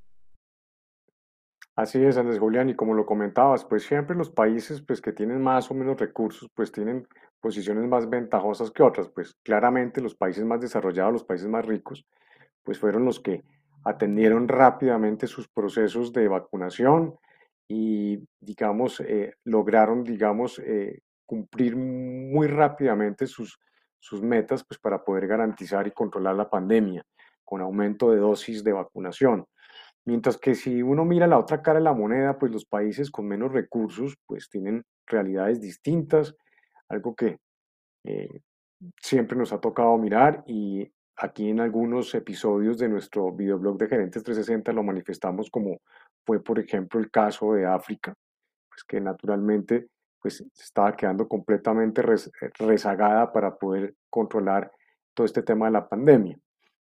Así 1.75 2.03
es, 2.03 2.17
Andrés 2.17 2.39
Julián, 2.39 2.69
y 2.69 2.75
como 2.75 2.95
lo 2.95 3.05
comentabas, 3.05 3.63
pues 3.65 3.83
siempre 3.83 4.15
los 4.15 4.31
países 4.31 4.81
pues, 4.81 4.99
que 4.99 5.13
tienen 5.13 5.41
más 5.41 5.69
o 5.69 5.75
menos 5.75 5.99
recursos, 5.99 6.49
pues 6.55 6.71
tienen 6.71 7.07
posiciones 7.39 7.87
más 7.87 8.09
ventajosas 8.09 8.71
que 8.71 8.83
otras. 8.83 9.09
Pues 9.09 9.35
claramente 9.43 10.01
los 10.01 10.15
países 10.15 10.45
más 10.45 10.61
desarrollados, 10.61 11.13
los 11.13 11.23
países 11.23 11.47
más 11.47 11.65
ricos, 11.65 12.05
pues 12.63 12.79
fueron 12.79 13.05
los 13.05 13.19
que 13.19 13.43
atendieron 13.83 14.47
rápidamente 14.47 15.27
sus 15.27 15.47
procesos 15.47 16.11
de 16.13 16.27
vacunación 16.27 17.15
y, 17.67 18.27
digamos, 18.39 18.99
eh, 19.01 19.35
lograron, 19.43 20.03
digamos, 20.03 20.59
eh, 20.59 21.01
cumplir 21.25 21.75
muy 21.75 22.47
rápidamente 22.47 23.27
sus, 23.27 23.59
sus 23.99 24.21
metas 24.21 24.63
pues, 24.63 24.79
para 24.79 25.03
poder 25.03 25.27
garantizar 25.27 25.87
y 25.87 25.91
controlar 25.91 26.35
la 26.35 26.49
pandemia 26.49 27.05
con 27.45 27.61
aumento 27.61 28.11
de 28.11 28.17
dosis 28.17 28.63
de 28.63 28.73
vacunación. 28.73 29.45
Mientras 30.05 30.37
que 30.37 30.55
si 30.55 30.81
uno 30.81 31.05
mira 31.05 31.27
la 31.27 31.37
otra 31.37 31.61
cara 31.61 31.79
de 31.79 31.83
la 31.83 31.93
moneda, 31.93 32.39
pues 32.39 32.51
los 32.51 32.65
países 32.65 33.11
con 33.11 33.27
menos 33.27 33.51
recursos 33.51 34.15
pues 34.25 34.49
tienen 34.49 34.83
realidades 35.05 35.61
distintas, 35.61 36.35
algo 36.89 37.15
que 37.15 37.37
eh, 38.03 38.41
siempre 39.01 39.37
nos 39.37 39.53
ha 39.53 39.59
tocado 39.59 39.97
mirar 39.97 40.43
y 40.47 40.91
aquí 41.17 41.49
en 41.49 41.59
algunos 41.59 42.13
episodios 42.15 42.77
de 42.77 42.89
nuestro 42.89 43.31
videoblog 43.31 43.77
de 43.77 43.87
Gerentes 43.87 44.23
360 44.23 44.71
lo 44.73 44.83
manifestamos 44.83 45.49
como 45.49 45.81
fue 46.25 46.41
por 46.41 46.59
ejemplo 46.59 46.99
el 46.99 47.11
caso 47.11 47.53
de 47.53 47.65
África, 47.65 48.13
pues 48.69 48.83
que 48.83 49.01
naturalmente 49.01 49.87
pues 50.21 50.43
estaba 50.57 50.95
quedando 50.95 51.27
completamente 51.27 52.03
rezagada 52.57 53.31
para 53.31 53.55
poder 53.55 53.95
controlar 54.09 54.71
todo 55.13 55.25
este 55.25 55.43
tema 55.43 55.67
de 55.67 55.71
la 55.71 55.87
pandemia. 55.87 56.37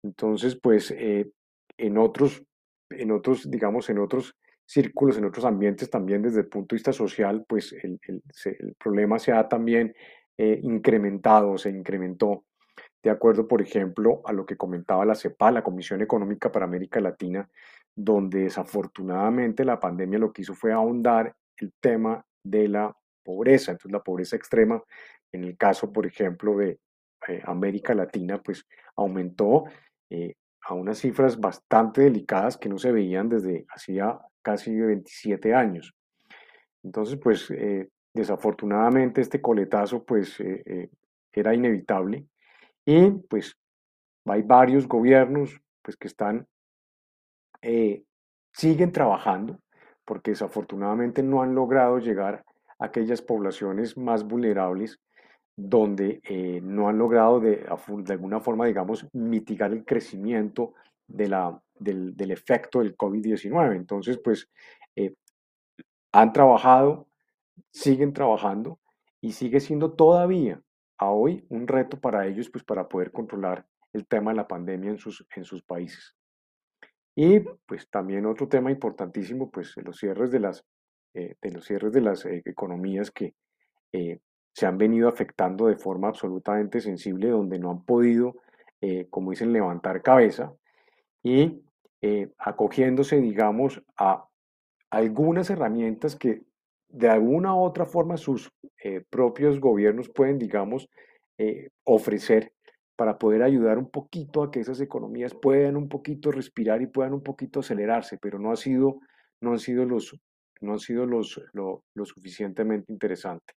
Entonces 0.02 0.58
pues 0.60 0.92
eh, 0.92 1.28
en 1.76 1.98
otros 1.98 2.42
en 2.90 3.10
otros, 3.10 3.50
digamos, 3.50 3.88
en 3.90 3.98
otros 3.98 4.36
círculos, 4.66 5.16
en 5.16 5.24
otros 5.24 5.44
ambientes 5.44 5.88
también 5.88 6.22
desde 6.22 6.40
el 6.40 6.48
punto 6.48 6.74
de 6.74 6.78
vista 6.78 6.92
social, 6.92 7.44
pues 7.48 7.72
el, 7.72 7.98
el, 8.06 8.74
problema 8.78 9.18
se 9.18 9.32
ha 9.32 9.48
también 9.48 9.94
eh, 10.36 10.60
incrementado, 10.62 11.56
se 11.56 11.70
incrementó, 11.70 12.44
de 13.02 13.10
acuerdo, 13.10 13.46
por 13.46 13.62
ejemplo, 13.62 14.20
a 14.24 14.32
lo 14.32 14.44
que 14.44 14.56
comentaba 14.56 15.04
la 15.04 15.14
CEPA, 15.14 15.52
la 15.52 15.62
Comisión 15.62 16.02
Económica 16.02 16.50
para 16.50 16.66
América 16.66 17.00
Latina, 17.00 17.48
donde 17.94 18.40
desafortunadamente 18.40 19.64
la 19.64 19.78
pandemia 19.78 20.18
lo 20.18 20.32
que 20.32 20.42
hizo 20.42 20.54
fue 20.54 20.72
ahondar 20.72 21.34
el 21.56 21.72
tema 21.80 22.24
de 22.42 22.68
la 22.68 22.94
pobreza. 23.22 23.72
Entonces, 23.72 23.92
la 23.92 24.02
pobreza 24.02 24.36
extrema, 24.36 24.82
en 25.32 25.44
el 25.44 25.56
caso, 25.56 25.92
por 25.92 26.06
ejemplo, 26.06 26.56
de 26.56 26.80
eh, 27.28 27.42
América 27.44 27.94
Latina, 27.94 28.42
pues 28.42 28.66
aumentó 28.96 29.64
eh, 30.10 30.34
a 30.68 30.74
unas 30.74 30.98
cifras 30.98 31.38
bastante 31.38 32.02
delicadas 32.02 32.56
que 32.56 32.68
no 32.68 32.76
se 32.76 32.90
veían 32.90 33.28
desde 33.28 33.66
hacía 33.68 34.18
casi 34.42 34.74
27 34.74 35.54
años. 35.54 35.94
Entonces, 36.82 37.18
pues 37.22 37.50
eh, 37.52 37.88
desafortunadamente 38.12 39.20
este 39.20 39.40
coletazo 39.40 40.04
pues 40.04 40.40
eh, 40.40 40.62
eh, 40.66 40.90
era 41.32 41.54
inevitable 41.54 42.26
y 42.84 43.10
pues 43.10 43.56
hay 44.24 44.42
varios 44.42 44.88
gobiernos 44.88 45.60
pues 45.82 45.96
que 45.96 46.08
están, 46.08 46.46
siguen 48.52 48.90
trabajando 48.90 49.60
porque 50.04 50.32
desafortunadamente 50.32 51.22
no 51.22 51.42
han 51.42 51.54
logrado 51.54 51.98
llegar 51.98 52.44
a 52.78 52.86
aquellas 52.86 53.22
poblaciones 53.22 53.96
más 53.96 54.24
vulnerables 54.24 54.98
donde 55.56 56.20
eh, 56.24 56.60
no 56.62 56.88
han 56.88 56.98
logrado 56.98 57.40
de, 57.40 57.66
alguna 58.08 58.40
forma, 58.40 58.66
digamos, 58.66 59.08
mitigar 59.14 59.72
el 59.72 59.86
crecimiento 59.86 60.74
de 61.08 61.28
la, 61.28 61.60
del, 61.78 62.14
del, 62.14 62.30
efecto 62.30 62.80
del 62.80 62.94
COVID-19. 62.94 63.74
Entonces, 63.74 64.18
pues, 64.22 64.50
eh, 64.94 65.14
han 66.12 66.32
trabajado, 66.34 67.08
siguen 67.70 68.12
trabajando 68.12 68.78
y 69.22 69.32
sigue 69.32 69.60
siendo 69.60 69.92
todavía 69.92 70.60
a 70.98 71.10
hoy 71.10 71.46
un 71.48 71.66
reto 71.66 71.98
para 71.98 72.26
ellos, 72.26 72.50
pues, 72.50 72.62
para 72.62 72.86
poder 72.86 73.10
controlar 73.10 73.66
el 73.94 74.06
tema 74.06 74.32
de 74.32 74.36
la 74.36 74.48
pandemia 74.48 74.90
en 74.90 74.98
sus, 74.98 75.26
en 75.34 75.44
sus 75.44 75.62
países. 75.62 76.14
Y, 77.14 77.40
pues, 77.64 77.88
también 77.88 78.26
otro 78.26 78.46
tema 78.46 78.70
importantísimo, 78.70 79.50
pues, 79.50 79.74
los 79.78 79.96
cierres 79.96 80.30
de 80.30 80.40
las, 80.40 80.66
eh, 81.14 81.36
de 81.40 81.50
los 81.50 81.64
cierres 81.64 81.94
de 81.94 82.02
las 82.02 82.26
economías 82.26 83.10
que 83.10 83.34
se 84.56 84.64
han 84.64 84.78
venido 84.78 85.06
afectando 85.10 85.66
de 85.66 85.76
forma 85.76 86.08
absolutamente 86.08 86.80
sensible, 86.80 87.28
donde 87.28 87.58
no 87.58 87.70
han 87.70 87.84
podido, 87.84 88.36
eh, 88.80 89.06
como 89.10 89.30
dicen, 89.30 89.52
levantar 89.52 90.02
cabeza 90.02 90.54
y 91.22 91.60
eh, 92.00 92.30
acogiéndose, 92.38 93.20
digamos, 93.20 93.82
a 93.98 94.26
algunas 94.88 95.50
herramientas 95.50 96.16
que 96.16 96.40
de 96.88 97.10
alguna 97.10 97.54
u 97.54 97.64
otra 97.64 97.84
forma 97.84 98.16
sus 98.16 98.50
eh, 98.82 99.04
propios 99.10 99.60
gobiernos 99.60 100.08
pueden, 100.08 100.38
digamos, 100.38 100.88
ofrecer 101.84 102.54
para 102.96 103.18
poder 103.18 103.42
ayudar 103.42 103.76
un 103.76 103.90
poquito 103.90 104.42
a 104.42 104.50
que 104.50 104.60
esas 104.60 104.80
economías 104.80 105.34
puedan 105.34 105.76
un 105.76 105.90
poquito 105.90 106.32
respirar 106.32 106.80
y 106.80 106.86
puedan 106.86 107.12
un 107.12 107.22
poquito 107.22 107.60
acelerarse, 107.60 108.16
pero 108.16 108.38
no, 108.38 108.52
ha 108.52 108.56
sido, 108.56 109.00
no 109.42 109.52
han 109.52 109.58
sido, 109.58 109.84
los, 109.84 110.18
no 110.62 110.72
han 110.72 110.78
sido 110.78 111.04
los, 111.04 111.42
lo, 111.52 111.84
lo 111.92 112.06
suficientemente 112.06 112.90
interesante. 112.90 113.52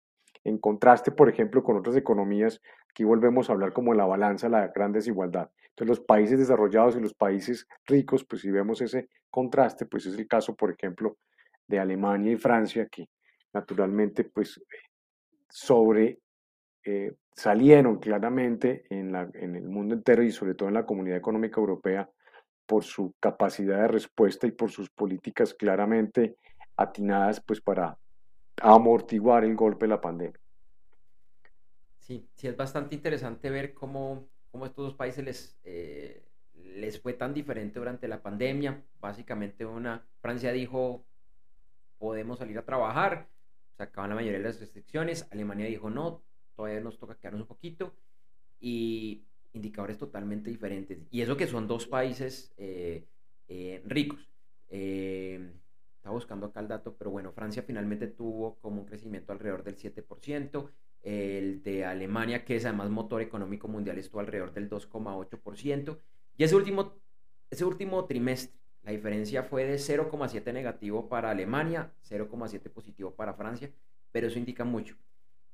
En 0.45 0.59
contraste, 0.59 1.11
por 1.11 1.29
ejemplo, 1.29 1.63
con 1.63 1.77
otras 1.77 1.97
economías, 1.97 2.61
aquí 2.91 3.05
volvemos 3.05 3.49
a 3.49 3.53
hablar 3.53 3.73
como 3.73 3.95
la 3.95 4.07
balanza, 4.07 4.49
la 4.49 4.69
gran 4.69 4.93
desigualdad. 4.93 5.51
Entonces, 5.71 5.99
los 5.99 6.01
países 6.01 6.39
desarrollados 6.39 6.97
y 6.97 7.01
los 7.01 7.15
países 7.15 7.67
ricos, 7.87 8.25
pues 8.25 8.43
si 8.43 8.51
vemos 8.51 8.81
ese 8.81 9.09
contraste, 9.31 9.87
pues 9.87 10.07
es 10.07 10.19
el 10.19 10.27
caso, 10.27 10.55
por 10.55 10.71
ejemplo, 10.71 11.17
de 11.67 11.79
Alemania 11.79 12.33
y 12.33 12.37
Francia, 12.37 12.87
que 12.91 13.09
naturalmente, 13.53 14.25
pues 14.25 14.61
sobre 15.49 16.19
eh, 16.85 17.13
salieron 17.35 17.99
claramente 17.99 18.85
en, 18.91 19.13
la, 19.13 19.29
en 19.35 19.57
el 19.57 19.69
mundo 19.69 19.95
entero 19.95 20.23
y 20.23 20.31
sobre 20.31 20.55
todo 20.55 20.69
en 20.69 20.75
la 20.75 20.87
Comunidad 20.87 21.19
Económica 21.19 21.61
Europea 21.61 22.09
por 22.67 22.85
su 22.85 23.15
capacidad 23.21 23.83
de 23.83 23.89
respuesta 23.89 24.47
y 24.47 24.53
por 24.53 24.71
sus 24.71 24.91
políticas 24.91 25.55
claramente 25.55 26.37
atinadas 26.77 27.41
pues 27.41 27.61
para 27.61 27.99
amortiguar 28.63 29.45
el 29.45 29.55
golpe 29.55 29.87
de 29.87 29.91
la 29.91 30.01
pandemia. 30.01 30.39
Sí, 31.99 32.27
sí, 32.35 32.49
es 32.49 32.57
bastante 32.57 32.95
interesante 32.95 33.51
ver 33.51 33.75
cómo, 33.75 34.29
cómo 34.51 34.67
estos 34.67 34.87
dos 34.87 34.95
países 34.95 35.25
les, 35.25 35.59
eh, 35.65 36.25
les 36.55 37.01
fue 37.01 37.13
tan 37.13 37.35
diferente 37.35 37.79
durante 37.79 38.09
la 38.09 38.23
pandemia. 38.23 38.83
Básicamente 39.01 39.67
una, 39.67 40.07
Francia 40.21 40.53
dijo, 40.53 41.05
podemos 41.99 42.39
salir 42.39 42.59
a 42.59 42.65
trabajar, 42.65 43.29
se 43.77 43.83
acaban 43.83 44.11
la 44.11 44.17
mayoría 44.17 44.39
de 44.39 44.45
las 44.45 44.61
restricciones, 44.61 45.27
Alemania 45.31 45.67
dijo, 45.67 45.91
no, 45.91 46.23
todavía 46.57 46.81
nos 46.81 46.99
toca 46.99 47.17
quedarnos 47.17 47.43
un 47.43 47.49
poquito, 47.49 47.95
y 48.61 49.25
indicadores 49.53 49.99
totalmente 49.99 50.51
diferentes. 50.51 50.99
Y 51.11 51.21
eso 51.21 51.37
que 51.37 51.47
son 51.47 51.69
dos 51.69 51.87
países 51.87 52.53
eh, 52.57 53.07
eh, 53.49 53.83
ricos. 53.87 54.29
Eh, 56.09 56.11
estaba 56.11 56.15
buscando 56.15 56.47
acá 56.47 56.61
el 56.61 56.69
dato, 56.69 56.97
pero 56.97 57.11
bueno, 57.11 57.33
Francia 57.33 57.63
finalmente 57.63 58.07
tuvo 58.07 58.59
como 58.61 58.81
un 58.81 58.87
crecimiento 58.87 59.33
alrededor 59.33 59.63
del 59.63 59.77
7%, 59.77 60.71
el 61.03 61.63
de 61.63 61.85
Alemania, 61.85 62.45
que 62.45 62.57
es 62.57 62.65
además 62.65 62.91
motor 62.91 63.21
económico 63.21 63.69
mundial, 63.69 63.99
estuvo 63.99 64.21
alrededor 64.21 64.53
del 64.53 64.69
2,8%, 64.69 65.99
y 66.37 66.45
ese 66.45 66.57
último, 66.57 66.95
ese 67.51 67.65
último 67.65 68.05
trimestre, 68.07 68.59
la 68.83 68.93
diferencia 68.93 69.43
fue 69.43 69.65
de 69.65 69.77
0,7 69.77 70.53
negativo 70.53 71.09
para 71.09 71.31
Alemania, 71.31 71.93
0,7 72.09 72.71
positivo 72.71 73.15
para 73.15 73.35
Francia, 73.35 73.71
pero 74.11 74.29
eso 74.29 74.39
indica 74.39 74.65
mucho. 74.65 74.97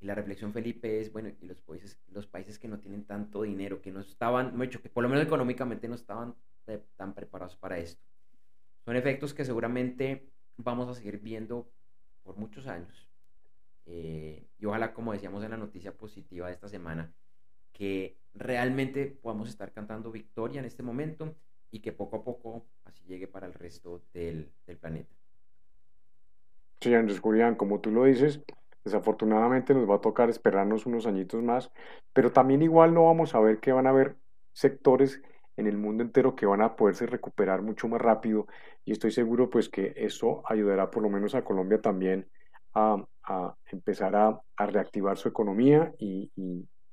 Y 0.01 0.07
la 0.07 0.15
reflexión, 0.15 0.53
Felipe, 0.53 1.01
es, 1.01 1.13
bueno, 1.13 1.31
y 1.41 1.47
los 1.47 1.61
países, 1.63 1.99
los 2.13 2.27
países 2.27 2.59
que 2.59 2.69
no 2.69 2.79
tienen 2.79 3.05
tanto 3.05 3.43
dinero, 3.43 3.81
que 3.81 3.91
no 3.91 4.01
estaban, 4.01 4.57
mucho, 4.57 4.81
que 4.83 4.91
por 4.91 5.03
lo 5.03 5.09
menos 5.09 5.25
económicamente 5.25 5.89
no 5.89 5.95
estaban 5.95 6.35
tan 6.97 7.15
preparados 7.15 7.57
para 7.57 7.79
esto. 7.79 8.03
Son 8.85 8.97
efectos 8.97 9.33
que 9.33 9.45
seguramente 9.47 10.34
vamos 10.57 10.89
a 10.89 10.95
seguir 10.95 11.19
viendo 11.19 11.71
por 12.23 12.37
muchos 12.37 12.67
años. 12.67 13.09
Eh, 13.87 14.47
y 14.59 14.65
ojalá, 14.67 14.95
como 14.95 15.13
decíamos 15.13 15.45
en 15.45 15.51
la 15.51 15.57
noticia 15.57 15.97
positiva 15.97 16.47
de 16.47 16.55
esta 16.55 16.69
semana, 16.69 17.13
que 17.73 18.17
realmente 18.35 19.07
podamos 19.07 19.49
estar 19.49 19.73
cantando 19.73 20.11
victoria 20.11 20.61
en 20.61 20.65
este 20.65 20.83
momento 20.83 21.37
y 21.71 21.81
que 21.81 21.93
poco 21.93 22.17
a 22.17 22.25
poco 22.25 22.67
así 22.85 23.05
llegue 23.05 23.27
para 23.27 23.47
el 23.47 23.55
resto 23.55 24.03
del, 24.13 24.51
del 24.67 24.79
planeta. 24.79 25.15
Sí, 26.81 26.95
Andrés 26.95 27.21
Julián, 27.21 27.57
como 27.57 27.81
tú 27.81 27.91
lo 27.91 28.05
dices, 28.05 28.43
desafortunadamente 28.85 29.75
nos 29.75 29.89
va 29.89 29.97
a 29.97 30.01
tocar 30.01 30.29
esperarnos 30.31 30.87
unos 30.87 31.07
añitos 31.07 31.43
más, 31.43 31.71
pero 32.13 32.33
también 32.33 32.63
igual 32.63 32.95
no 32.95 33.07
vamos 33.07 33.35
a 33.35 33.41
ver 33.41 33.59
que 33.59 33.73
van 33.73 33.87
a 33.87 33.91
haber 33.91 34.17
sectores 34.53 35.23
en 35.57 35.67
el 35.67 35.77
mundo 35.77 36.03
entero 36.03 36.35
que 36.35 36.47
van 36.47 36.63
a 36.63 36.77
poderse 36.77 37.07
recuperar 37.07 37.63
mucho 37.63 37.89
más 37.89 38.01
rápido 38.01 38.47
y 38.85 38.93
estoy 38.93 39.13
seguro 39.13 39.51
pues 39.51 39.69
que 39.69 39.95
eso 39.97 40.43
ayudará 40.47 40.91
por 40.91 41.03
lo 41.03 41.11
menos 41.11 41.35
a 41.35 41.45
Colombia 41.45 41.81
también 41.81 42.29
a, 42.75 43.05
empezar 43.71 44.17
a, 44.17 44.41
reactivar 44.67 45.17
su 45.17 45.29
economía 45.29 45.93
y, 45.99 46.31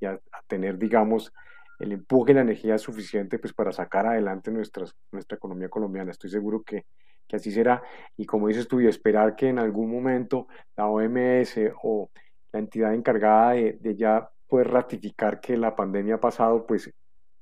a, 0.06 0.20
tener 0.48 0.78
digamos 0.78 1.34
el 1.80 1.92
empuje 1.92 2.32
y 2.32 2.36
la 2.36 2.42
energía 2.42 2.78
suficiente 2.78 3.40
pues 3.40 3.54
para 3.54 3.72
sacar 3.72 4.06
adelante 4.06 4.52
nuestra 4.52 4.86
economía 5.32 5.70
colombiana. 5.70 6.12
Estoy 6.12 6.30
seguro 6.30 6.62
que, 6.62 6.86
que 7.28 7.38
así 7.38 7.52
será 7.52 7.82
y 8.16 8.26
como 8.26 8.48
dices 8.48 8.68
tú 8.68 8.80
y 8.82 8.88
esperar 8.88 9.36
que 9.36 9.50
en 9.50 9.58
algún 9.58 9.92
momento 9.92 10.48
la 10.76 10.88
OMS 10.88 11.58
o 11.82 12.12
la 12.52 12.60
entidad 12.60 12.94
encargada 12.94 13.54
de, 13.54 13.78
de 13.82 13.96
ya 13.96 14.30
poder 14.48 14.70
ratificar 14.70 15.40
que 15.40 15.58
la 15.58 15.76
pandemia 15.76 16.16
ha 16.16 16.20
pasado 16.20 16.68
pues 16.68 16.94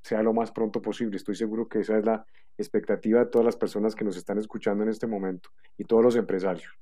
sea 0.02 0.24
lo 0.24 0.34
más 0.34 0.52
pronto 0.52 0.82
posible. 0.82 1.18
Estoy 1.18 1.36
seguro 1.36 1.68
que 1.68 1.80
esa 1.80 1.98
es 1.98 2.06
la 2.06 2.26
expectativa 2.58 3.20
de 3.20 3.26
todas 3.28 3.46
las 3.46 3.56
personas 3.56 3.96
que 3.96 4.06
nos 4.06 4.18
están 4.18 4.38
escuchando 4.38 4.84
en 4.84 4.90
este 4.90 5.08
momento 5.08 5.50
y 5.78 5.86
todos 5.86 6.04
los 6.04 6.16
empresarios. 6.16 6.78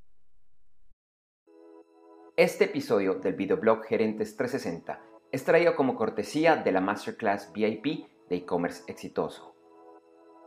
Este 2.35 2.65
episodio 2.65 3.15
del 3.15 3.33
videoblog 3.33 3.83
Gerentes 3.83 4.35
360 4.37 5.01
es 5.31 5.43
traído 5.43 5.75
como 5.75 5.95
cortesía 5.95 6.55
de 6.55 6.71
la 6.71 6.81
Masterclass 6.81 7.51
VIP 7.51 8.07
de 8.29 8.35
e-commerce 8.35 8.83
exitoso. 8.87 9.55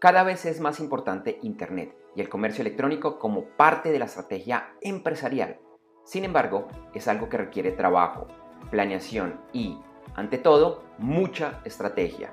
Cada 0.01 0.23
vez 0.23 0.47
es 0.47 0.61
más 0.61 0.81
importante 0.81 1.39
Internet 1.43 1.95
y 2.15 2.21
el 2.21 2.29
comercio 2.29 2.63
electrónico 2.63 3.19
como 3.19 3.45
parte 3.57 3.93
de 3.93 3.99
la 3.99 4.07
estrategia 4.07 4.73
empresarial. 4.81 5.59
Sin 6.05 6.25
embargo, 6.25 6.69
es 6.95 7.09
algo 7.09 7.29
que 7.29 7.37
requiere 7.37 7.73
trabajo, 7.73 8.27
planeación 8.71 9.41
y, 9.53 9.79
ante 10.15 10.39
todo, 10.39 10.85
mucha 10.99 11.61
estrategia. 11.65 12.33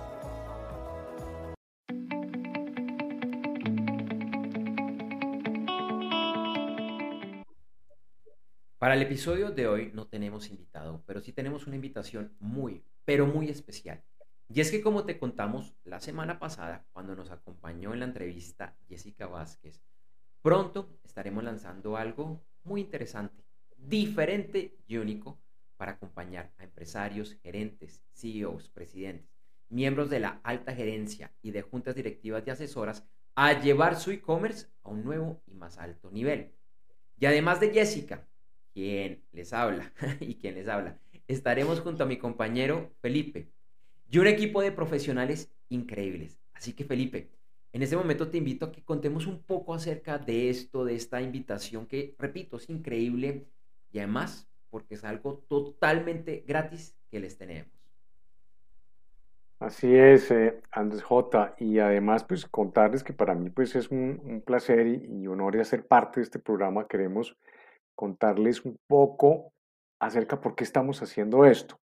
Para 8.78 8.94
el 8.94 9.02
episodio 9.02 9.50
de 9.50 9.66
hoy 9.66 9.90
no 9.92 10.06
tenemos 10.06 10.48
invitado, 10.48 11.02
pero 11.06 11.20
sí 11.20 11.32
tenemos 11.32 11.66
una 11.66 11.76
invitación 11.76 12.34
muy, 12.38 12.82
pero 13.04 13.26
muy 13.26 13.50
especial. 13.50 14.02
Y 14.48 14.60
es 14.60 14.70
que 14.70 14.80
como 14.80 15.04
te 15.04 15.18
contamos 15.18 15.74
la 15.84 16.00
semana 16.00 16.38
pasada, 16.38 16.86
cuando 16.92 17.16
nos 17.16 17.30
acompañó 17.30 17.92
en 17.92 18.00
la 18.00 18.06
entrevista 18.06 18.76
Jessica 18.88 19.26
Vázquez, 19.26 19.82
pronto 20.40 20.98
estaremos 21.04 21.42
lanzando 21.42 21.96
algo 21.96 22.44
muy 22.62 22.80
interesante, 22.80 23.44
diferente 23.76 24.76
y 24.86 24.98
único 24.98 25.40
para 25.76 25.92
acompañar 25.92 26.52
a 26.58 26.64
empresarios, 26.64 27.34
gerentes, 27.42 28.02
CEOs, 28.12 28.68
presidentes, 28.70 29.28
miembros 29.68 30.10
de 30.10 30.20
la 30.20 30.40
alta 30.44 30.74
gerencia 30.74 31.32
y 31.42 31.50
de 31.50 31.62
juntas 31.62 31.96
directivas 31.96 32.44
y 32.46 32.50
asesoras 32.50 33.04
a 33.34 33.60
llevar 33.60 33.96
su 33.96 34.12
e-commerce 34.12 34.68
a 34.82 34.90
un 34.90 35.04
nuevo 35.04 35.42
y 35.46 35.54
más 35.54 35.78
alto 35.78 36.10
nivel. 36.10 36.52
Y 37.18 37.26
además 37.26 37.60
de 37.60 37.70
Jessica, 37.70 38.26
quien 38.72 39.24
les 39.32 39.52
habla 39.52 39.92
y 40.20 40.36
quien 40.36 40.54
les 40.54 40.68
habla, 40.68 40.98
estaremos 41.26 41.80
junto 41.80 42.04
a 42.04 42.06
mi 42.06 42.18
compañero 42.18 42.92
Felipe, 43.00 43.50
y 44.10 44.18
un 44.18 44.26
equipo 44.26 44.62
de 44.62 44.72
profesionales 44.72 45.50
increíbles. 45.68 46.38
Así 46.52 46.72
que 46.72 46.84
Felipe, 46.84 47.28
en 47.72 47.82
este 47.82 47.96
momento 47.96 48.28
te 48.28 48.38
invito 48.38 48.66
a 48.66 48.72
que 48.72 48.82
contemos 48.82 49.26
un 49.26 49.42
poco 49.42 49.74
acerca 49.74 50.18
de 50.18 50.48
esto, 50.48 50.84
de 50.84 50.94
esta 50.94 51.20
invitación 51.20 51.86
que, 51.86 52.14
repito, 52.18 52.56
es 52.56 52.70
increíble 52.70 53.46
y 53.92 53.98
además 53.98 54.48
porque 54.70 54.94
es 54.94 55.04
algo 55.04 55.44
totalmente 55.48 56.44
gratis 56.46 56.96
que 57.10 57.20
les 57.20 57.36
tenemos. 57.36 57.76
Así 59.58 59.94
es, 59.94 60.30
eh, 60.30 60.60
Andrés 60.70 61.02
J. 61.02 61.54
Y 61.58 61.78
además, 61.78 62.24
pues 62.24 62.44
contarles 62.44 63.02
que 63.02 63.14
para 63.14 63.34
mí 63.34 63.48
pues 63.48 63.74
es 63.74 63.90
un, 63.90 64.42
placer 64.44 64.86
y, 64.86 65.26
honor 65.26 65.56
de 65.56 65.64
ser 65.64 65.86
parte 65.86 66.20
de 66.20 66.24
este 66.24 66.38
programa. 66.38 66.86
Queremos 66.86 67.36
contarles 67.94 68.64
un 68.64 68.78
poco 68.86 69.52
acerca 69.98 70.40
por 70.40 70.54
qué 70.54 70.64
estamos 70.64 71.02
haciendo 71.02 71.46
esto. 71.46 71.78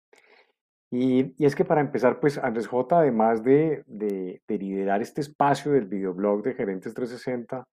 Y, 0.92 1.34
es 1.42 1.56
que 1.56 1.64
para 1.64 1.80
empezar, 1.80 2.20
pues 2.20 2.36
Andrés 2.36 2.66
J, 2.66 2.98
además 2.98 3.42
de, 3.42 3.82
liderar 4.46 5.00
este 5.00 5.22
espacio 5.22 5.72
del 5.72 5.86
videoblog 5.86 6.42
de 6.42 6.52
Gerentes 6.52 6.92
360, 6.92 7.66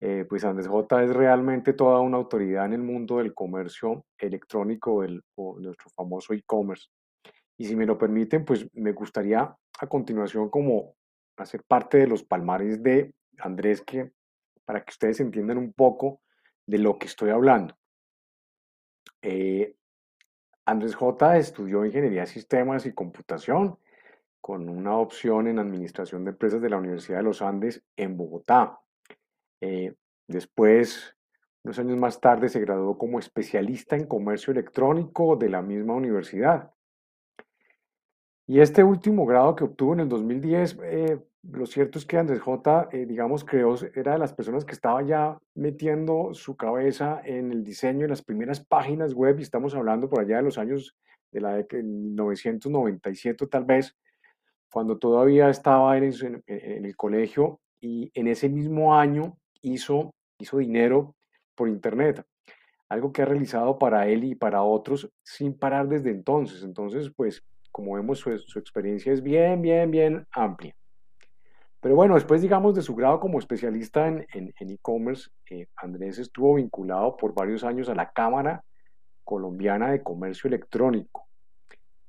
eh, 0.00 0.26
pues 0.28 0.44
Andrés 0.44 0.66
J 0.66 1.04
es 1.04 1.14
realmente 1.14 1.74
toda 1.74 2.00
una 2.00 2.16
autoridad 2.16 2.66
en 2.66 2.72
el 2.72 2.82
mundo 2.82 3.18
del 3.18 3.34
comercio 3.34 4.04
electrónico, 4.18 5.04
el, 5.04 5.22
o 5.36 5.60
nuestro 5.60 5.90
famoso 5.90 6.34
e-commerce. 6.34 6.88
Y 7.56 7.66
si 7.66 7.76
me 7.76 7.86
lo 7.86 7.96
permiten, 7.96 8.44
pues 8.44 8.66
me 8.72 8.90
gustaría 8.92 9.42
a 9.78 9.86
continuación 9.86 10.50
como 10.50 10.96
hacer 11.36 11.62
parte 11.62 11.98
de 11.98 12.08
los 12.08 12.24
palmares 12.24 12.82
de 12.82 13.14
Andrés, 13.38 13.80
que 13.80 14.10
para 14.64 14.84
que 14.84 14.90
ustedes 14.90 15.20
entiendan 15.20 15.56
un 15.56 15.72
poco 15.72 16.20
de 16.66 16.78
lo 16.78 16.98
que 16.98 17.06
estoy 17.06 17.30
hablando. 17.30 17.76
Eh, 19.22 19.76
Andrés 20.70 20.94
J. 20.94 21.36
estudió 21.36 21.84
Ingeniería 21.84 22.20
de 22.20 22.26
Sistemas 22.28 22.86
y 22.86 22.92
Computación 22.92 23.76
con 24.40 24.68
una 24.68 24.96
opción 24.96 25.48
en 25.48 25.58
Administración 25.58 26.24
de 26.24 26.30
Empresas 26.30 26.62
de 26.62 26.70
la 26.70 26.76
Universidad 26.76 27.18
de 27.18 27.24
los 27.24 27.42
Andes 27.42 27.82
en 27.96 28.16
Bogotá. 28.16 28.78
Eh, 29.60 29.94
después 30.28 31.16
Unos 31.64 31.78
años 31.80 31.98
más 31.98 32.20
tarde 32.20 32.48
se 32.48 32.60
graduó 32.60 32.96
como 32.96 33.18
especialista 33.18 33.96
en 33.96 34.06
comercio 34.06 34.52
electrónico 34.52 35.34
de 35.34 35.48
la 35.48 35.60
misma 35.60 35.94
universidad. 35.94 36.72
Y 38.46 38.60
este 38.60 38.84
último 38.84 39.26
grado 39.26 39.56
que 39.56 39.64
obtuvo 39.64 39.94
en 39.94 40.00
el 40.00 40.08
2010, 40.08 40.78
eh, 40.84 41.18
lo 41.42 41.66
cierto 41.66 41.98
es 41.98 42.04
que 42.04 42.18
Andrés 42.18 42.40
J, 42.40 42.88
eh, 42.92 43.06
digamos, 43.06 43.44
creó, 43.44 43.74
era 43.94 44.12
de 44.12 44.18
las 44.18 44.34
personas 44.34 44.64
que 44.64 44.72
estaba 44.72 45.02
ya 45.02 45.38
metiendo 45.54 46.34
su 46.34 46.56
cabeza 46.56 47.20
en 47.24 47.50
el 47.50 47.64
diseño 47.64 48.02
de 48.02 48.08
las 48.08 48.22
primeras 48.22 48.64
páginas 48.64 49.14
web, 49.14 49.38
y 49.38 49.42
estamos 49.42 49.74
hablando 49.74 50.08
por 50.08 50.20
allá 50.20 50.36
de 50.36 50.42
los 50.42 50.58
años 50.58 50.96
de 51.32 51.40
la 51.40 51.54
década 51.54 51.82
de 51.82 51.88
1997 51.88 53.46
tal 53.46 53.64
vez, 53.64 53.96
cuando 54.70 54.98
todavía 54.98 55.48
estaba 55.48 55.96
en, 55.96 56.12
en, 56.46 56.84
el 56.84 56.96
colegio, 56.96 57.60
y 57.80 58.10
en 58.14 58.28
ese 58.28 58.48
mismo 58.48 58.94
año 58.94 59.38
hizo, 59.62 60.14
hizo 60.38 60.58
dinero 60.58 61.14
por 61.54 61.68
internet, 61.68 62.22
algo 62.88 63.12
que 63.12 63.22
ha 63.22 63.24
realizado 63.24 63.78
para 63.78 64.06
él 64.08 64.24
y 64.24 64.34
para 64.34 64.62
otros 64.62 65.10
sin 65.22 65.58
parar 65.58 65.88
desde 65.88 66.10
entonces. 66.10 66.62
Entonces, 66.62 67.10
pues, 67.16 67.42
como 67.72 67.94
vemos, 67.94 68.18
su, 68.18 68.36
su 68.38 68.58
experiencia 68.58 69.12
es 69.12 69.22
bien, 69.22 69.62
bien, 69.62 69.90
bien 69.90 70.26
amplia. 70.32 70.74
Pero 71.80 71.94
bueno, 71.96 72.14
después, 72.14 72.42
digamos, 72.42 72.74
de 72.74 72.82
su 72.82 72.94
grado 72.94 73.18
como 73.20 73.38
especialista 73.38 74.06
en 74.06 74.52
e-commerce, 74.58 75.30
eh, 75.48 75.66
Andrés 75.76 76.18
estuvo 76.18 76.54
vinculado 76.56 77.16
por 77.16 77.34
varios 77.34 77.64
años 77.64 77.88
a 77.88 77.94
la 77.94 78.10
Cámara 78.10 78.62
Colombiana 79.24 79.90
de 79.90 80.02
Comercio 80.02 80.48
Electrónico, 80.48 81.26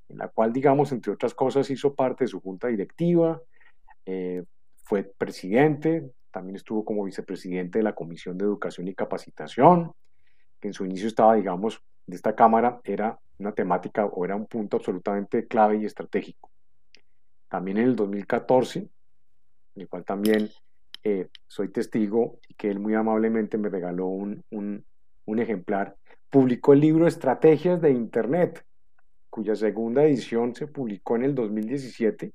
en 0.10 0.18
la 0.18 0.28
cual, 0.28 0.52
digamos, 0.52 0.92
entre 0.92 1.14
otras 1.14 1.34
cosas, 1.34 1.70
hizo 1.70 1.96
parte 1.96 2.26
de 2.26 2.28
su 2.28 2.42
junta 2.42 2.68
directiva, 2.68 3.42
eh, 4.06 4.44
fue 4.84 5.04
presidente, 5.04 6.12
también 6.32 6.58
estuvo 6.58 6.84
como 6.84 7.06
vicepresidente 7.06 7.80
de 7.80 7.84
la 7.84 7.96
Comisión 7.96 8.38
de 8.38 8.44
Educación 8.44 8.90
y 8.90 8.94
Capacitación, 8.94 9.94
que 10.60 10.68
en 10.68 10.74
su 10.74 10.84
inicio 10.86 11.08
estaba, 11.08 11.36
digamos, 11.36 11.82
de 12.06 12.18
esta 12.18 12.36
Cámara, 12.36 12.82
era 12.84 13.18
una 13.38 13.54
temática 13.54 14.06
o 14.06 14.26
era 14.26 14.36
un 14.36 14.48
punto 14.48 14.78
absolutamente 14.78 15.48
clave 15.48 15.78
y 15.78 15.86
estratégico. 15.86 16.50
También 17.48 17.78
en 17.78 17.86
el 17.86 17.96
2014 17.96 18.90
el 19.76 19.88
cual 19.88 20.06
también 20.06 20.50
eh, 21.04 21.28
soy 21.48 21.70
testigo 21.70 22.40
y 22.48 22.54
que 22.54 22.70
él 22.70 22.80
muy 22.80 22.94
amablemente 22.94 23.58
me 23.58 23.70
regaló 23.70 24.08
un, 24.08 24.44
un 24.52 25.40
ejemplar, 25.40 25.96
publicó 26.30 26.74
el 26.74 26.82
libro 26.82 27.08
Estrategias 27.08 27.82
de 27.82 27.92
Internet, 27.92 28.64
cuya 29.30 29.56
segunda 29.56 30.04
edición 30.04 30.54
se 30.56 30.68
publicó 30.68 31.16
en 31.16 31.24
el 31.24 31.36
2017 31.36 32.34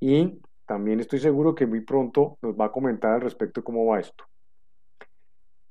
y 0.00 0.40
también 0.66 1.00
estoy 1.00 1.20
seguro 1.20 1.54
que 1.54 1.66
muy 1.66 1.80
pronto 1.80 2.38
nos 2.42 2.54
va 2.54 2.66
a 2.66 2.72
comentar 2.72 3.12
al 3.12 3.20
respecto 3.20 3.62
cómo 3.62 3.86
va 3.86 4.00
esto. 4.00 4.24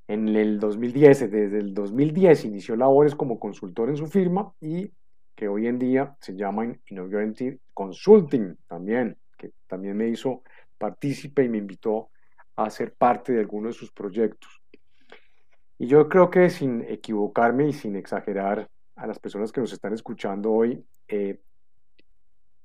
En 0.08 0.30
el 0.30 0.60
2010, 0.60 1.32
desde 1.32 1.60
el 1.60 1.74
2010 1.74 2.46
inició 2.46 2.76
labores 2.76 3.16
como 3.16 3.40
consultor 3.40 3.90
en 3.90 3.98
su 3.98 4.08
firma 4.08 4.54
y 4.62 4.92
que 5.36 5.48
hoy 5.48 5.68
en 5.68 5.80
día 5.80 6.16
se 6.22 6.36
llama 6.36 6.74
Innovative 6.90 7.60
Consulting 7.74 8.56
también, 8.68 9.18
que 9.38 9.52
también 9.68 9.98
me 9.98 10.08
hizo 10.08 10.44
partícipe 10.78 11.44
y 11.44 11.50
me 11.50 11.58
invitó 11.58 12.10
a 12.56 12.70
ser 12.70 12.94
parte 12.94 13.34
de 13.34 13.40
alguno 13.40 13.68
de 13.68 13.74
sus 13.74 13.92
proyectos. 13.92 14.62
Y 15.78 15.88
yo 15.88 16.08
creo 16.08 16.30
que 16.30 16.50
sin 16.50 16.82
equivocarme 16.82 17.68
y 17.68 17.74
sin 17.74 17.96
exagerar 17.96 18.70
a 18.96 19.08
las 19.08 19.20
personas 19.20 19.52
que 19.52 19.62
nos 19.62 19.74
están 19.74 19.94
escuchando 19.94 20.52
hoy, 20.52 20.86
eh, 21.08 21.42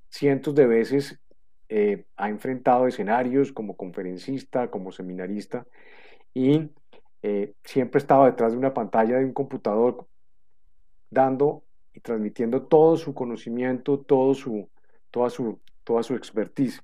cientos 0.08 0.54
de 0.54 0.66
veces 0.66 1.18
eh, 1.68 2.04
ha 2.16 2.28
enfrentado 2.28 2.86
escenarios 2.86 3.52
como 3.52 3.76
conferencista, 3.76 4.70
como 4.70 4.92
seminarista, 4.92 5.66
y 6.32 6.70
eh, 7.22 7.54
siempre 7.64 7.98
estaba 7.98 8.26
detrás 8.26 8.52
de 8.52 8.58
una 8.58 8.72
pantalla 8.72 9.18
de 9.18 9.24
un 9.24 9.32
computador 9.32 10.06
dando 11.10 11.64
y 11.92 12.00
transmitiendo 12.00 12.62
todo 12.62 12.96
su 12.96 13.12
conocimiento, 13.12 13.98
todo 13.98 14.34
su, 14.34 14.68
toda, 15.10 15.30
su, 15.30 15.60
toda 15.82 16.04
su 16.04 16.14
expertise 16.14 16.80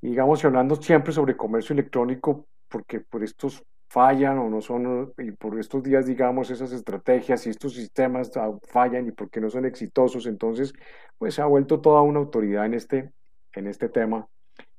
digamos, 0.00 0.44
hablando 0.44 0.76
siempre 0.76 1.12
sobre 1.12 1.36
comercio 1.36 1.72
electrónico, 1.72 2.46
porque 2.68 3.00
por 3.00 3.22
estos 3.22 3.62
fallan 3.88 4.38
o 4.38 4.48
no 4.48 4.60
son, 4.60 5.12
y 5.18 5.32
por 5.32 5.58
estos 5.58 5.82
días, 5.82 6.06
digamos, 6.06 6.50
esas 6.50 6.72
estrategias 6.72 7.46
y 7.46 7.50
estos 7.50 7.74
sistemas 7.74 8.30
fallan 8.68 9.08
y 9.08 9.10
porque 9.10 9.40
no 9.40 9.50
son 9.50 9.64
exitosos, 9.64 10.26
entonces, 10.26 10.72
pues 11.18 11.34
se 11.34 11.42
ha 11.42 11.46
vuelto 11.46 11.80
toda 11.80 12.00
una 12.02 12.20
autoridad 12.20 12.66
en 12.66 12.74
este, 12.74 13.12
en 13.54 13.66
este 13.66 13.88
tema, 13.88 14.28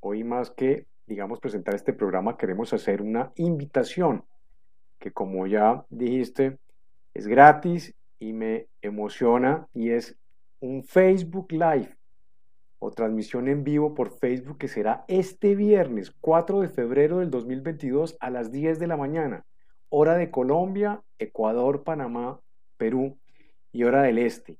hoy 0.00 0.24
más 0.24 0.50
que, 0.50 0.88
digamos, 1.06 1.38
presentar 1.38 1.76
este 1.76 1.92
programa, 1.92 2.36
queremos 2.36 2.72
hacer 2.72 3.02
una 3.02 3.30
invitación 3.36 4.24
que 4.98 5.12
como 5.12 5.46
ya 5.46 5.84
dijiste, 5.88 6.58
es 7.14 7.28
gratis 7.28 7.94
y 8.18 8.32
me 8.32 8.66
emociona 8.82 9.68
y 9.72 9.90
es 9.90 10.16
un 10.58 10.82
Facebook 10.82 11.52
Live 11.52 11.96
o 12.78 12.90
transmisión 12.90 13.48
en 13.48 13.64
vivo 13.64 13.94
por 13.94 14.10
Facebook 14.10 14.58
que 14.58 14.68
será 14.68 15.04
este 15.08 15.54
viernes 15.54 16.12
4 16.20 16.60
de 16.60 16.68
febrero 16.68 17.18
del 17.18 17.30
2022 17.30 18.16
a 18.20 18.30
las 18.30 18.52
10 18.52 18.78
de 18.78 18.86
la 18.86 18.96
mañana, 18.96 19.44
hora 19.88 20.16
de 20.16 20.30
Colombia, 20.30 21.02
Ecuador, 21.18 21.82
Panamá, 21.82 22.40
Perú 22.76 23.18
y 23.72 23.84
hora 23.84 24.02
del 24.02 24.18
este. 24.18 24.58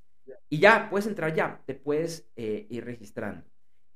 Y 0.48 0.58
ya, 0.58 0.88
puedes 0.88 1.06
entrar 1.06 1.34
ya, 1.34 1.62
te 1.66 1.74
puedes 1.74 2.30
eh, 2.36 2.66
ir 2.70 2.84
registrando. 2.84 3.44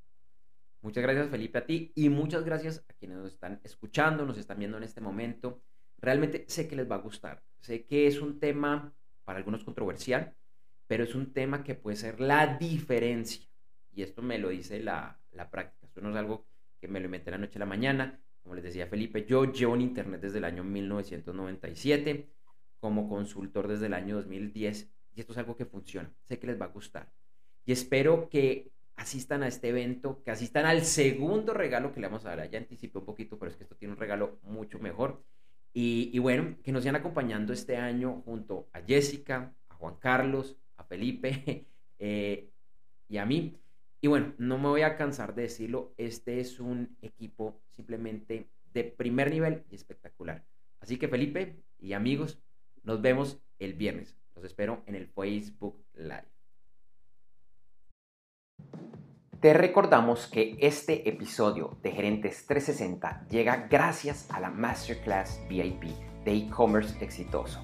Muchas 0.80 1.04
gracias 1.04 1.28
Felipe 1.28 1.58
a 1.58 1.66
ti 1.66 1.92
y 1.94 2.08
muchas 2.08 2.44
gracias 2.44 2.84
a 2.88 2.92
quienes 2.94 3.18
nos 3.18 3.32
están 3.32 3.60
escuchando, 3.62 4.26
nos 4.26 4.38
están 4.38 4.58
viendo 4.58 4.76
en 4.76 4.82
este 4.82 5.00
momento. 5.00 5.62
Realmente 5.98 6.44
sé 6.48 6.66
que 6.66 6.74
les 6.74 6.90
va 6.90 6.96
a 6.96 7.00
gustar. 7.00 7.42
Sé 7.60 7.86
que 7.86 8.08
es 8.08 8.20
un 8.20 8.40
tema 8.40 8.92
para 9.24 9.38
algunos 9.38 9.62
controversial, 9.62 10.34
pero 10.88 11.04
es 11.04 11.14
un 11.14 11.32
tema 11.32 11.62
que 11.62 11.76
puede 11.76 11.96
ser 11.96 12.20
la 12.20 12.58
diferencia. 12.58 13.46
Y 13.92 14.02
esto 14.02 14.22
me 14.22 14.38
lo 14.38 14.48
dice 14.48 14.80
la, 14.80 15.20
la 15.30 15.48
práctica. 15.48 15.86
Esto 15.86 16.00
no 16.00 16.10
es 16.10 16.16
algo 16.16 16.46
que 16.80 16.88
me 16.88 16.98
lo 16.98 17.06
inventé 17.06 17.30
la 17.30 17.38
noche 17.38 17.58
a 17.58 17.60
la 17.60 17.66
mañana. 17.66 18.20
Como 18.42 18.54
les 18.54 18.64
decía 18.64 18.86
Felipe, 18.86 19.24
yo 19.26 19.44
llevo 19.52 19.74
en 19.74 19.82
Internet 19.82 20.20
desde 20.20 20.38
el 20.38 20.44
año 20.44 20.64
1997, 20.64 22.28
como 22.80 23.08
consultor 23.08 23.68
desde 23.68 23.86
el 23.86 23.94
año 23.94 24.16
2010, 24.16 24.90
y 25.14 25.20
esto 25.20 25.32
es 25.32 25.38
algo 25.38 25.56
que 25.56 25.66
funciona. 25.66 26.10
Sé 26.24 26.38
que 26.38 26.46
les 26.46 26.60
va 26.60 26.66
a 26.66 26.68
gustar. 26.68 27.12
Y 27.64 27.72
espero 27.72 28.28
que 28.28 28.70
asistan 28.96 29.42
a 29.42 29.48
este 29.48 29.68
evento, 29.68 30.22
que 30.24 30.30
asistan 30.30 30.66
al 30.66 30.84
segundo 30.84 31.54
regalo 31.54 31.92
que 31.92 32.00
le 32.00 32.06
vamos 32.06 32.24
a 32.24 32.34
dar. 32.34 32.50
Ya 32.50 32.58
anticipé 32.58 32.98
un 32.98 33.04
poquito, 33.04 33.38
pero 33.38 33.50
es 33.50 33.56
que 33.56 33.64
esto 33.64 33.76
tiene 33.76 33.94
un 33.94 34.00
regalo 34.00 34.38
mucho 34.42 34.78
mejor. 34.78 35.22
Y, 35.72 36.18
bueno, 36.18 36.56
que 36.62 36.72
nos 36.72 36.82
sigan 36.82 36.96
acompañando 36.96 37.52
este 37.52 37.76
año 37.76 38.22
junto 38.24 38.68
a 38.72 38.80
Jessica, 38.80 39.54
a 39.68 39.74
Juan 39.74 39.96
Carlos, 40.00 40.56
a 40.76 40.84
Felipe 40.84 41.66
eh, 41.98 42.50
y 43.08 43.18
a 43.18 43.26
mí. 43.26 43.56
Y 44.00 44.08
bueno, 44.08 44.34
no 44.38 44.58
me 44.58 44.68
voy 44.68 44.82
a 44.82 44.96
cansar 44.96 45.34
de 45.34 45.42
decirlo, 45.42 45.94
este 45.96 46.40
es 46.40 46.58
un 46.58 46.96
equipo 47.02 47.60
simplemente 47.78 48.50
de 48.74 48.82
primer 48.82 49.30
nivel 49.30 49.62
y 49.70 49.76
espectacular. 49.76 50.44
Así 50.80 50.98
que 50.98 51.06
Felipe 51.06 51.62
y 51.78 51.92
amigos, 51.92 52.42
nos 52.82 53.00
vemos 53.00 53.40
el 53.60 53.74
viernes. 53.74 54.16
Los 54.34 54.44
espero 54.44 54.82
en 54.86 54.96
el 54.96 55.06
Facebook 55.06 55.80
Live. 55.94 56.26
Te 59.40 59.54
recordamos 59.54 60.26
que 60.26 60.56
este 60.60 61.08
episodio 61.08 61.78
de 61.80 61.92
Gerentes 61.92 62.46
360 62.46 63.28
llega 63.30 63.68
gracias 63.70 64.28
a 64.32 64.40
la 64.40 64.50
Masterclass 64.50 65.40
VIP 65.48 65.84
de 66.24 66.34
e-commerce 66.34 66.96
exitoso. 67.04 67.60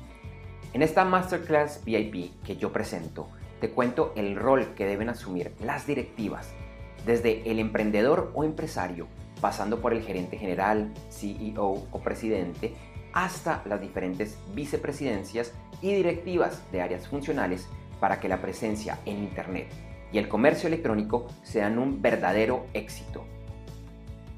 En 0.74 0.82
esta 0.82 1.04
Masterclass 1.04 1.84
VIP 1.84 2.40
que 2.44 2.56
yo 2.56 2.72
presento, 2.72 3.28
te 3.60 3.70
cuento 3.70 4.12
el 4.14 4.36
rol 4.36 4.74
que 4.76 4.86
deben 4.86 5.08
asumir 5.08 5.52
las 5.60 5.88
directivas, 5.88 6.54
desde 7.04 7.50
el 7.50 7.58
emprendedor 7.58 8.30
o 8.34 8.44
empresario, 8.44 9.08
pasando 9.44 9.82
por 9.82 9.92
el 9.92 10.02
gerente 10.02 10.38
general, 10.38 10.90
CEO 11.10 11.86
o 11.92 12.00
presidente, 12.00 12.72
hasta 13.12 13.60
las 13.66 13.78
diferentes 13.78 14.38
vicepresidencias 14.54 15.52
y 15.82 15.92
directivas 15.92 16.62
de 16.72 16.80
áreas 16.80 17.06
funcionales 17.06 17.68
para 18.00 18.20
que 18.20 18.30
la 18.30 18.40
presencia 18.40 19.00
en 19.04 19.18
Internet 19.18 19.66
y 20.10 20.16
el 20.16 20.28
comercio 20.28 20.68
electrónico 20.68 21.26
sean 21.42 21.78
un 21.78 22.00
verdadero 22.00 22.64
éxito. 22.72 23.26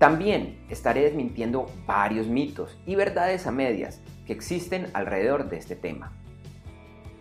También 0.00 0.58
estaré 0.70 1.02
desmintiendo 1.02 1.66
varios 1.86 2.26
mitos 2.26 2.76
y 2.84 2.96
verdades 2.96 3.46
a 3.46 3.52
medias 3.52 4.00
que 4.26 4.32
existen 4.32 4.88
alrededor 4.92 5.48
de 5.48 5.58
este 5.58 5.76
tema. 5.76 6.14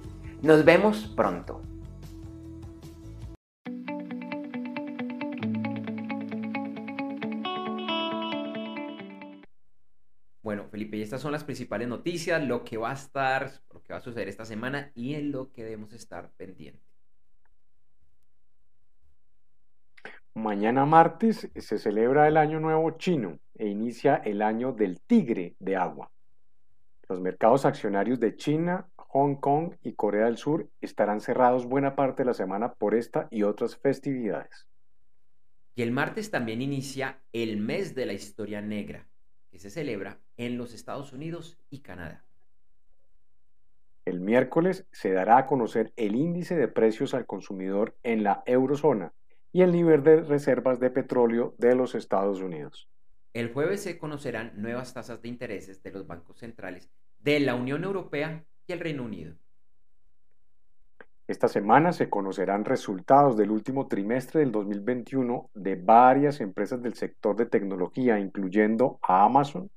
Nos 0.42 0.66
vemos 0.66 1.14
pronto. 1.16 1.62
Bueno, 10.52 10.68
Felipe, 10.68 10.97
y 10.97 11.02
estas 11.02 11.22
son 11.22 11.32
las 11.32 11.45
principales 11.45 11.88
noticias, 11.88 12.45
lo 12.45 12.66
que 12.66 12.76
va 12.76 12.91
a 12.91 12.95
estar, 12.95 13.49
lo 13.74 13.82
que 13.82 13.93
va 13.93 13.99
a 13.99 14.02
suceder 14.02 14.28
esta 14.28 14.43
semana 14.43 14.91
y 14.93 15.14
en 15.16 15.32
lo 15.32 15.49
que 15.54 15.64
debemos 15.64 15.93
estar 15.93 16.30
pendientes. 16.36 16.84
Mañana 20.34 20.86
martes 20.86 21.49
se 21.56 21.80
celebra 21.80 22.28
el 22.28 22.36
Año 22.36 22.60
Nuevo 22.60 22.91
Chino 22.97 23.39
e 23.56 23.70
inicia 23.70 24.18
el 24.18 24.41
año 24.41 24.74
del 24.74 24.99
tigre 24.99 25.56
de 25.60 25.78
agua. 25.78 26.12
Los 27.08 27.22
mercados 27.22 27.64
accionarios 27.64 28.20
de 28.20 28.36
China, 28.36 28.89
Hong 28.97 29.36
Kong 29.36 29.76
y 29.84 29.93
Corea 29.93 30.26
del 30.26 30.36
Sur 30.36 30.68
estarán 30.82 31.22
cerrados 31.22 31.66
buena 31.66 31.95
parte 31.95 32.24
de 32.24 32.28
la 32.28 32.34
semana 32.34 32.74
por 32.74 32.93
esta 32.93 33.30
y 33.32 33.43
otras 33.43 33.78
festividades. 33.78 34.68
Y 35.76 35.82
el 35.82 35.91
martes 35.91 36.30
también 36.30 36.62
inicia 36.62 37.22
el 37.32 37.56
mes 37.56 37.95
de 37.95 38.06
la 38.06 38.12
historia 38.12 38.62
negra, 38.62 39.08
que 39.52 39.60
se 39.60 39.70
celebra 39.70 40.20
en 40.38 40.58
los 40.58 40.74
Estados 40.74 41.14
Unidos 41.14 41.60
y 41.70 41.82
Canadá. 41.82 42.24
El 44.06 44.20
miércoles 44.20 44.88
se 44.91 45.12
dará 45.12 45.38
a 45.38 45.45
conocer 45.45 45.93
el 45.95 46.16
índice 46.16 46.56
de 46.56 46.68
precios 46.68 47.14
al 47.14 47.28
consumidor 47.28 47.95
en 48.02 48.24
la 48.24 48.41
eurozona 48.47 49.14
y 49.54 49.62
el 49.62 49.72
nivel 49.72 50.04
de 50.04 50.22
reservas 50.22 50.80
de 50.80 50.89
petróleo 50.89 51.54
de 51.58 51.76
los 51.76 51.93
Estados 51.93 52.41
Unidos. 52.41 52.89
El 53.34 53.54
jueves 53.54 53.84
se 53.84 53.97
conocerán 53.97 54.54
nuevas 54.56 54.93
tasas 54.93 55.22
de 55.22 55.30
intereses 55.30 55.84
de 55.84 55.91
los 55.91 56.08
bancos 56.08 56.39
centrales 56.39 56.89
de 57.20 57.39
la 57.39 57.56
Unión 57.56 57.84
Europea 57.84 58.43
y 58.66 58.74
el 58.74 58.80
Reino 58.80 59.04
Unido. 59.04 59.36
Esta 61.32 61.48
semana 61.48 61.94
se 61.94 62.10
conocerán 62.10 62.66
resultados 62.66 63.38
del 63.38 63.52
último 63.52 63.88
trimestre 63.88 64.42
del 64.42 64.52
2021 64.52 65.50
de 65.54 65.76
varias 65.76 66.42
empresas 66.42 66.82
del 66.82 66.94
sector 66.94 67.38
de 67.38 67.46
tecnología, 67.46 68.20
incluyendo 68.20 69.00
a 69.02 69.24
Amazon, 69.24 69.72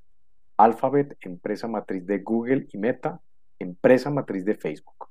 Alphabet, 0.57 1.17
empresa 1.21 1.69
matriz 1.69 2.05
de 2.07 2.19
Google 2.19 2.67
y 2.73 2.77
Meta, 2.77 3.21
empresa 3.61 4.11
matriz 4.11 4.45
de 4.45 4.57
Facebook. 4.57 5.11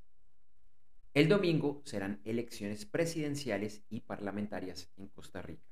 El 1.14 1.30
domingo 1.30 1.82
serán 1.86 2.20
elecciones 2.26 2.86
presidenciales 2.86 3.82
y 3.90 4.02
parlamentarias 4.02 4.92
en 4.98 5.08
Costa 5.08 5.42
Rica. 5.42 5.64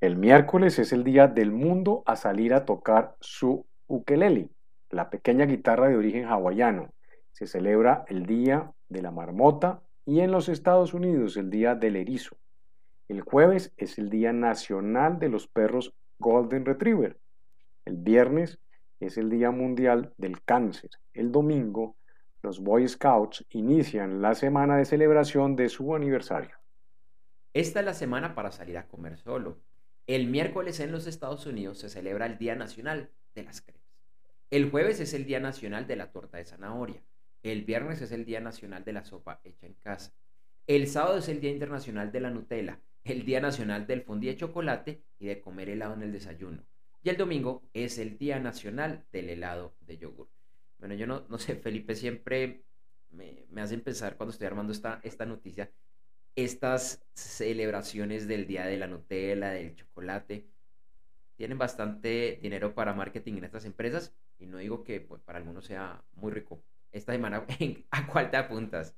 El 0.00 0.16
miércoles 0.16 0.80
es 0.80 0.92
el 0.92 1.04
día 1.04 1.28
del 1.28 1.52
mundo 1.52 2.02
a 2.06 2.16
salir 2.16 2.54
a 2.54 2.64
tocar 2.64 3.14
su 3.20 3.64
ukelele, 3.86 4.48
la 4.90 5.10
pequeña 5.10 5.46
guitarra 5.46 5.86
de 5.86 5.96
origen 5.96 6.24
hawaiano. 6.24 6.92
Se 7.30 7.46
celebra 7.46 8.04
el 8.08 8.26
Día 8.26 8.72
de 8.90 9.00
la 9.00 9.10
Marmota 9.10 9.82
y 10.04 10.20
en 10.20 10.30
los 10.30 10.48
Estados 10.50 10.92
Unidos 10.92 11.36
el 11.38 11.48
Día 11.48 11.74
del 11.74 11.96
Erizo. 11.96 12.36
El 13.08 13.22
jueves 13.22 13.72
es 13.76 13.98
el 13.98 14.10
Día 14.10 14.32
Nacional 14.32 15.18
de 15.18 15.30
los 15.30 15.48
Perros 15.48 15.94
Golden 16.18 16.66
Retriever. 16.66 17.18
El 17.84 17.96
viernes 17.96 18.60
es 19.00 19.16
el 19.16 19.30
Día 19.30 19.50
Mundial 19.50 20.12
del 20.18 20.42
Cáncer. 20.42 20.90
El 21.14 21.32
domingo, 21.32 21.96
los 22.42 22.60
Boy 22.60 22.86
Scouts 22.86 23.46
inician 23.50 24.20
la 24.20 24.34
semana 24.34 24.76
de 24.76 24.84
celebración 24.84 25.56
de 25.56 25.68
su 25.68 25.94
aniversario. 25.94 26.56
Esta 27.52 27.80
es 27.80 27.86
la 27.86 27.94
semana 27.94 28.34
para 28.34 28.52
salir 28.52 28.78
a 28.78 28.86
comer 28.86 29.16
solo. 29.18 29.58
El 30.06 30.28
miércoles 30.28 30.80
en 30.80 30.92
los 30.92 31.06
Estados 31.06 31.46
Unidos 31.46 31.78
se 31.78 31.88
celebra 31.88 32.26
el 32.26 32.38
Día 32.38 32.54
Nacional 32.54 33.10
de 33.34 33.44
las 33.44 33.60
Cremas. 33.60 33.80
El 34.50 34.70
jueves 34.70 35.00
es 35.00 35.14
el 35.14 35.24
Día 35.24 35.40
Nacional 35.40 35.86
de 35.86 35.96
la 35.96 36.10
Torta 36.10 36.38
de 36.38 36.44
Zanahoria. 36.44 37.02
El 37.42 37.64
viernes 37.64 38.02
es 38.02 38.12
el 38.12 38.24
Día 38.24 38.40
Nacional 38.40 38.84
de 38.84 38.92
la 38.92 39.04
Sopa 39.04 39.40
hecha 39.44 39.66
en 39.66 39.74
casa. 39.74 40.12
El 40.66 40.86
sábado 40.88 41.18
es 41.18 41.28
el 41.28 41.40
Día 41.40 41.50
Internacional 41.50 42.12
de 42.12 42.20
la 42.20 42.30
Nutella, 42.30 42.80
el 43.04 43.24
Día 43.24 43.40
Nacional 43.40 43.86
del 43.86 44.02
fondue 44.02 44.30
de 44.30 44.36
chocolate 44.36 45.02
y 45.18 45.26
de 45.26 45.40
comer 45.40 45.70
helado 45.70 45.94
en 45.94 46.02
el 46.02 46.12
desayuno. 46.12 46.62
Y 47.02 47.08
el 47.08 47.16
domingo 47.16 47.62
es 47.72 47.98
el 47.98 48.18
Día 48.18 48.38
Nacional 48.38 49.04
del 49.10 49.30
helado 49.30 49.74
de 49.80 49.96
yogur. 49.96 50.28
Bueno, 50.78 50.94
yo 50.94 51.06
no, 51.06 51.26
no 51.28 51.38
sé, 51.38 51.56
Felipe 51.56 51.94
siempre 51.94 52.62
me, 53.10 53.46
hace 53.56 53.78
pensar 53.78 54.16
cuando 54.16 54.32
estoy 54.32 54.46
armando 54.46 54.72
esta, 54.72 55.00
esta 55.02 55.24
noticia, 55.24 55.70
estas 56.36 57.02
celebraciones 57.14 58.28
del 58.28 58.46
Día 58.46 58.66
de 58.66 58.76
la 58.76 58.86
Nutella, 58.86 59.50
del 59.50 59.74
chocolate, 59.74 60.46
tienen 61.36 61.58
bastante 61.58 62.38
dinero 62.42 62.74
para 62.74 62.92
marketing 62.92 63.38
en 63.38 63.44
estas 63.44 63.64
empresas 63.64 64.14
y 64.38 64.46
no 64.46 64.58
digo 64.58 64.84
que 64.84 65.00
pues, 65.00 65.22
para 65.22 65.38
algunos 65.38 65.64
sea 65.64 66.04
muy 66.12 66.30
rico. 66.32 66.62
Esta 66.92 67.12
semana, 67.12 67.46
¿a 67.90 68.06
cuál 68.06 68.30
te 68.30 68.36
apuntas? 68.36 68.96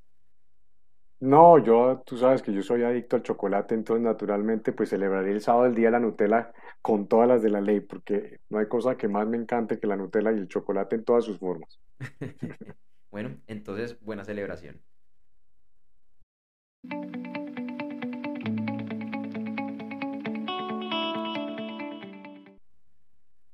No, 1.20 1.59
yo, 1.64 2.03
tú 2.05 2.16
sabes 2.16 2.43
que 2.43 2.53
yo 2.53 2.62
soy 2.62 2.82
adicto 2.82 3.14
al 3.14 3.22
chocolate, 3.22 3.74
entonces 3.74 4.03
naturalmente 4.03 4.72
pues 4.72 4.88
celebraré 4.88 5.30
el 5.30 5.40
sábado 5.40 5.66
el 5.66 5.74
día 5.74 5.86
de 5.86 5.93
la 5.93 6.01
Nutella 6.01 6.53
con 6.80 7.07
todas 7.07 7.28
las 7.28 7.43
de 7.43 7.51
la 7.51 7.61
ley, 7.61 7.78
porque 7.80 8.40
no 8.49 8.59
hay 8.59 8.66
cosa 8.66 8.97
que 8.97 9.07
más 9.07 9.28
me 9.28 9.36
encante 9.36 9.78
que 9.78 9.86
la 9.86 9.97
Nutella 9.97 10.32
y 10.32 10.38
el 10.38 10.49
chocolate 10.49 10.97
en 10.97 11.05
todas 11.05 11.24
sus 11.24 11.38
formas. 11.38 11.78
bueno, 13.12 13.36
entonces 13.47 14.01
buena 14.01 14.24
celebración. 14.24 14.82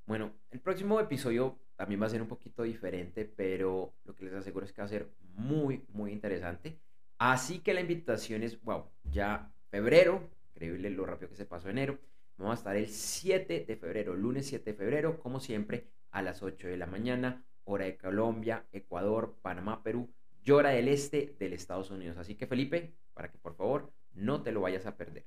Bueno, 0.07 0.33
el 0.51 0.61
próximo 0.61 1.01
episodio 1.01 1.59
también 1.79 2.03
va 2.03 2.07
a 2.07 2.11
ser 2.11 2.21
un 2.21 2.29
poquito 2.29 2.65
diferente, 2.65 3.25
pero 3.25 3.95
lo 4.05 4.15
que 4.15 4.27
les 4.27 4.35
aseguro 4.35 4.67
es 4.67 4.73
que 4.73 4.83
va 4.83 4.87
a 4.87 4.91
ser 4.91 5.09
muy, 5.37 5.83
muy 5.95 6.13
interesante. 6.13 6.79
Así 7.17 7.61
que 7.61 7.73
la 7.73 7.81
invitación 7.81 8.43
es, 8.43 8.61
wow, 8.63 8.85
ya 9.05 9.51
febrero, 9.71 10.29
increíble 10.51 10.91
lo 10.91 11.07
rápido 11.07 11.31
que 11.31 11.37
se 11.37 11.47
pasó 11.47 11.71
enero. 11.71 11.99
Vamos 12.37 12.53
a 12.53 12.59
estar 12.59 12.77
el 12.77 12.89
7 12.89 13.65
de 13.67 13.77
febrero, 13.77 14.15
lunes 14.15 14.47
7 14.47 14.73
de 14.73 14.77
febrero, 14.77 15.19
como 15.19 15.41
siempre, 15.41 15.87
a 16.11 16.21
las 16.21 16.43
8 16.43 16.69
de 16.69 16.77
la 16.77 16.87
mañana, 16.87 17.43
hora 17.65 17.87
de 17.87 17.97
Colombia, 17.97 18.67
Ecuador, 18.73 19.37
Panamá, 19.41 19.83
Perú 19.83 20.11
hora 20.53 20.71
del 20.71 20.89
este 20.89 21.35
del 21.39 21.53
Estados 21.53 21.91
Unidos. 21.91 22.17
Así 22.19 22.35
que 22.35 22.47
Felipe, 22.47 22.95
para 23.15 23.31
que 23.31 23.39
por 23.39 23.55
favor 23.55 23.91
no 24.15 24.43
te 24.43 24.53
lo 24.53 24.61
vayas 24.61 24.87
a 24.87 24.97
perder. 24.97 25.25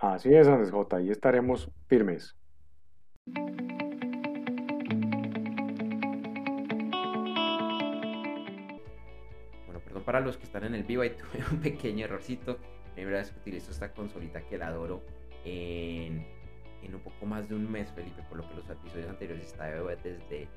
Así 0.00 0.32
es, 0.32 0.46
Andrés 0.46 0.70
J. 0.70 0.96
Ahí 0.96 1.10
estaremos 1.10 1.70
firmes. 1.86 2.36
Para 10.08 10.20
los 10.20 10.38
que 10.38 10.44
están 10.44 10.64
en 10.64 10.74
el 10.74 10.84
vivo, 10.84 11.02
ahí 11.02 11.10
tuve 11.18 11.44
un 11.52 11.60
pequeño 11.60 12.06
errorcito. 12.06 12.56
Primera 12.94 13.18
vez 13.18 13.30
que 13.30 13.40
utilizo 13.40 13.70
esta 13.70 13.92
consolita 13.92 14.40
que 14.40 14.56
la 14.56 14.68
adoro 14.68 15.02
en, 15.44 16.26
en, 16.82 16.94
un 16.94 17.00
poco 17.02 17.26
más 17.26 17.46
de 17.46 17.54
un 17.54 17.70
mes, 17.70 17.92
Felipe, 17.92 18.22
por 18.26 18.38
lo 18.38 18.48
que 18.48 18.54
los 18.54 18.70
episodios 18.70 19.06
anteriores 19.10 19.44
estaba 19.44 19.70
desde 19.96 20.48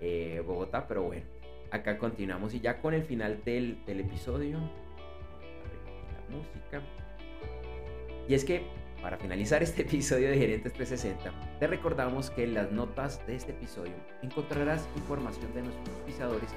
eh, 0.00 0.42
Bogotá, 0.46 0.86
pero 0.86 1.04
bueno, 1.04 1.24
acá 1.70 1.96
continuamos 1.96 2.52
y 2.52 2.60
ya 2.60 2.82
con 2.82 2.92
el 2.92 3.02
final 3.02 3.42
del, 3.46 3.82
del 3.86 4.00
episodio, 4.00 4.58
la 4.58 6.36
música. 6.36 6.82
Y 8.28 8.34
es 8.34 8.44
que 8.44 8.66
para 9.00 9.16
finalizar 9.16 9.62
este 9.62 9.82
episodio 9.82 10.28
de 10.28 10.36
Gerentes 10.36 10.74
360, 10.74 11.58
te 11.58 11.66
recordamos 11.66 12.28
que 12.28 12.44
en 12.44 12.52
las 12.52 12.70
notas 12.72 13.26
de 13.26 13.36
este 13.36 13.52
episodio 13.52 13.94
encontrarás 14.20 14.86
información 14.96 15.54
de 15.54 15.62
nuestros 15.62 15.96
pisadores 16.00 16.50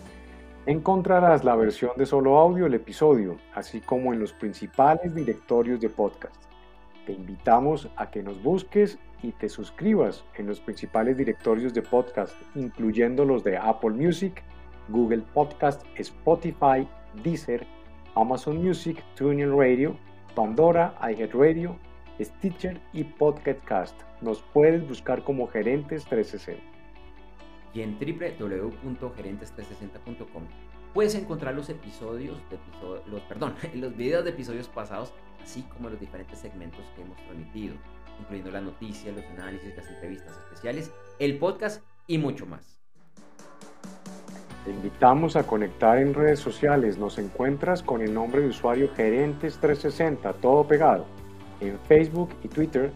encontrarás 0.66 1.44
la 1.44 1.56
versión 1.56 1.90
de 1.96 2.06
solo 2.06 2.38
audio 2.38 2.64
del 2.64 2.72
episodio, 2.74 3.36
así 3.54 3.80
como 3.80 4.12
en 4.12 4.20
los 4.20 4.32
principales 4.32 5.14
directorios 5.14 5.80
de 5.80 5.88
podcast. 5.88 6.34
Te 7.06 7.12
invitamos 7.12 7.88
a 7.96 8.10
que 8.10 8.22
nos 8.22 8.42
busques 8.42 8.98
y 9.22 9.32
te 9.32 9.48
suscribas 9.48 10.24
en 10.36 10.46
los 10.46 10.60
principales 10.60 11.16
directorios 11.16 11.72
de 11.74 11.82
podcast, 11.82 12.34
incluyendo 12.54 13.24
los 13.24 13.42
de 13.44 13.56
Apple 13.56 13.90
Music, 13.90 14.42
Google 14.88 15.22
Podcast, 15.32 15.82
Spotify, 15.96 16.86
Deezer, 17.22 17.66
Amazon 18.14 18.62
Music, 18.62 19.02
TuneIn 19.16 19.56
Radio, 19.56 19.96
Pandora, 20.34 20.94
iHeartRadio, 21.00 21.78
Stitcher 22.20 22.78
y 22.92 23.04
Podcast. 23.04 23.98
Nos 24.20 24.42
puedes 24.52 24.86
buscar 24.86 25.24
como 25.24 25.48
Gerentes 25.48 26.04
360. 26.04 26.62
Y 27.74 27.80
en 27.82 27.98
www.gerentes360.com 27.98 30.44
puedes 30.94 31.14
encontrar 31.16 31.54
los 31.54 31.68
episodios 31.68 32.38
de 32.48 32.58
los, 33.10 33.20
perdón, 33.22 33.54
los 33.74 33.94
videos 33.96 34.24
de 34.24 34.30
episodios 34.30 34.68
pasados, 34.68 35.12
así 35.42 35.62
como 35.62 35.90
los 35.90 36.00
diferentes 36.00 36.38
segmentos 36.38 36.80
que 36.94 37.02
hemos 37.02 37.16
transmitido, 37.16 37.74
incluyendo 38.20 38.52
las 38.52 38.62
noticias, 38.62 39.14
los 39.14 39.24
análisis, 39.26 39.76
las 39.76 39.88
entrevistas 39.88 40.38
especiales, 40.38 40.92
el 41.18 41.36
podcast 41.38 41.84
y 42.06 42.18
mucho 42.18 42.46
más. 42.46 42.73
Te 44.64 44.70
invitamos 44.70 45.36
a 45.36 45.46
conectar 45.46 45.98
en 45.98 46.14
redes 46.14 46.40
sociales. 46.40 46.96
Nos 46.96 47.18
encuentras 47.18 47.82
con 47.82 48.00
el 48.00 48.14
nombre 48.14 48.40
de 48.40 48.48
usuario 48.48 48.88
Gerentes360, 48.94 50.36
todo 50.40 50.66
pegado, 50.66 51.04
en 51.60 51.78
Facebook 51.80 52.30
y 52.42 52.48
Twitter 52.48 52.90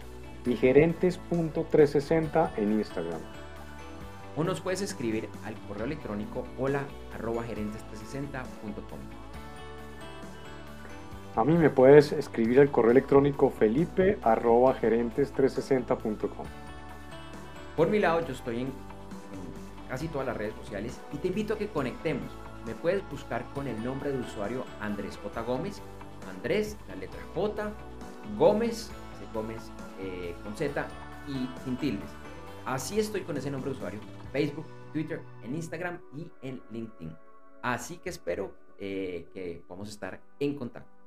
y 0.45 0.55
gerentes.360 0.55 2.49
en 2.57 2.71
Instagram. 2.73 3.21
O 4.35 4.43
nos 4.43 4.61
puedes 4.61 4.81
escribir 4.81 5.29
al 5.45 5.53
correo 5.67 5.85
electrónico 5.85 6.47
hola 6.57 6.85
arroba 7.13 7.43
gerentes360.com. 7.43 8.99
A 11.35 11.43
mí 11.43 11.55
me 11.55 11.69
puedes 11.69 12.11
escribir 12.13 12.59
al 12.59 12.71
correo 12.71 12.91
electrónico 12.91 13.51
felipe 13.51 14.17
arroba 14.23 14.75
gerentes360.com. 14.79 16.47
Por 17.77 17.89
mi 17.89 17.99
lado, 17.99 18.25
yo 18.25 18.33
estoy 18.33 18.61
en 18.61 18.71
casi 19.89 20.07
todas 20.07 20.27
las 20.27 20.37
redes 20.37 20.53
sociales 20.55 21.01
y 21.11 21.17
te 21.17 21.27
invito 21.27 21.55
a 21.55 21.57
que 21.57 21.67
conectemos. 21.67 22.31
Me 22.65 22.75
puedes 22.75 23.07
buscar 23.09 23.43
con 23.53 23.67
el 23.67 23.83
nombre 23.83 24.11
de 24.11 24.19
usuario 24.19 24.63
Andrés 24.79 25.17
J. 25.21 25.41
Gómez. 25.41 25.81
Andrés, 26.29 26.77
la 26.87 26.95
letra 26.95 27.19
J, 27.33 27.71
Gómez, 28.37 28.91
Gómez 29.33 29.71
eh, 29.99 30.35
con 30.43 30.55
Z 30.55 30.87
y 31.27 31.49
sin 31.63 31.77
tildes. 31.77 32.09
Así 32.65 32.99
estoy 32.99 33.21
con 33.21 33.37
ese 33.37 33.49
nombre 33.49 33.71
de 33.71 33.77
usuario. 33.77 33.99
Facebook, 34.31 34.65
Twitter, 34.93 35.21
en 35.43 35.55
Instagram 35.55 35.99
y 36.15 36.29
en 36.41 36.61
LinkedIn. 36.71 37.15
Así 37.61 37.97
que 37.97 38.09
espero 38.09 38.53
eh, 38.77 39.27
que 39.33 39.63
podamos 39.67 39.89
estar 39.89 40.21
en 40.39 40.55
contacto. 40.55 40.99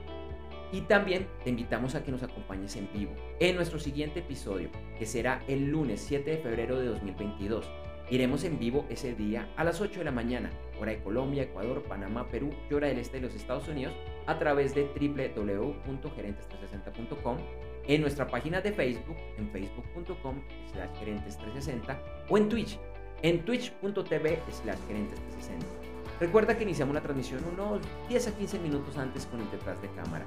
Y 0.72 0.80
también 0.82 1.26
te 1.44 1.50
invitamos 1.50 1.94
a 1.94 2.02
que 2.02 2.10
nos 2.10 2.22
acompañes 2.22 2.74
en 2.76 2.90
vivo 2.92 3.12
en 3.38 3.56
nuestro 3.56 3.78
siguiente 3.78 4.20
episodio, 4.20 4.70
que 4.98 5.04
será 5.06 5.42
el 5.46 5.66
lunes 5.66 6.00
7 6.00 6.30
de 6.30 6.38
febrero 6.38 6.78
de 6.78 6.86
2022. 6.86 7.70
Iremos 8.10 8.44
en 8.44 8.58
vivo 8.58 8.84
ese 8.90 9.14
día 9.14 9.48
a 9.56 9.64
las 9.64 9.80
8 9.80 10.00
de 10.00 10.04
la 10.04 10.10
mañana, 10.10 10.50
hora 10.78 10.92
de 10.92 11.02
Colombia, 11.02 11.44
Ecuador, 11.44 11.82
Panamá, 11.84 12.28
Perú 12.28 12.50
y 12.70 12.74
hora 12.74 12.88
del 12.88 12.98
este 12.98 13.16
de 13.16 13.22
los 13.22 13.34
Estados 13.34 13.66
Unidos, 13.68 13.94
a 14.26 14.38
través 14.38 14.74
de 14.74 14.84
www.gerentes360.com 14.84 17.38
en 17.86 18.00
nuestra 18.00 18.26
página 18.26 18.60
de 18.60 18.72
Facebook, 18.72 19.16
en 19.38 19.50
facebook.com 19.50 20.36
slash 20.72 20.90
gerentes360 21.00 21.98
o 22.28 22.38
en 22.38 22.48
Twitch, 22.48 22.78
en 23.22 23.44
twitch.tv 23.44 24.38
slash 24.50 24.78
gerentes360. 24.88 25.84
Recuerda 26.20 26.56
que 26.56 26.62
iniciamos 26.62 26.94
la 26.94 27.00
transmisión 27.00 27.42
unos 27.52 27.80
10 28.08 28.28
a 28.28 28.36
15 28.36 28.58
minutos 28.60 28.96
antes 28.96 29.26
con 29.26 29.40
el 29.40 29.50
detrás 29.50 29.80
de 29.82 29.88
cámara. 29.90 30.24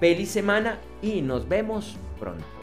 Feliz 0.00 0.30
semana 0.30 0.80
y 1.02 1.22
nos 1.22 1.48
vemos 1.48 1.96
pronto. 2.18 2.55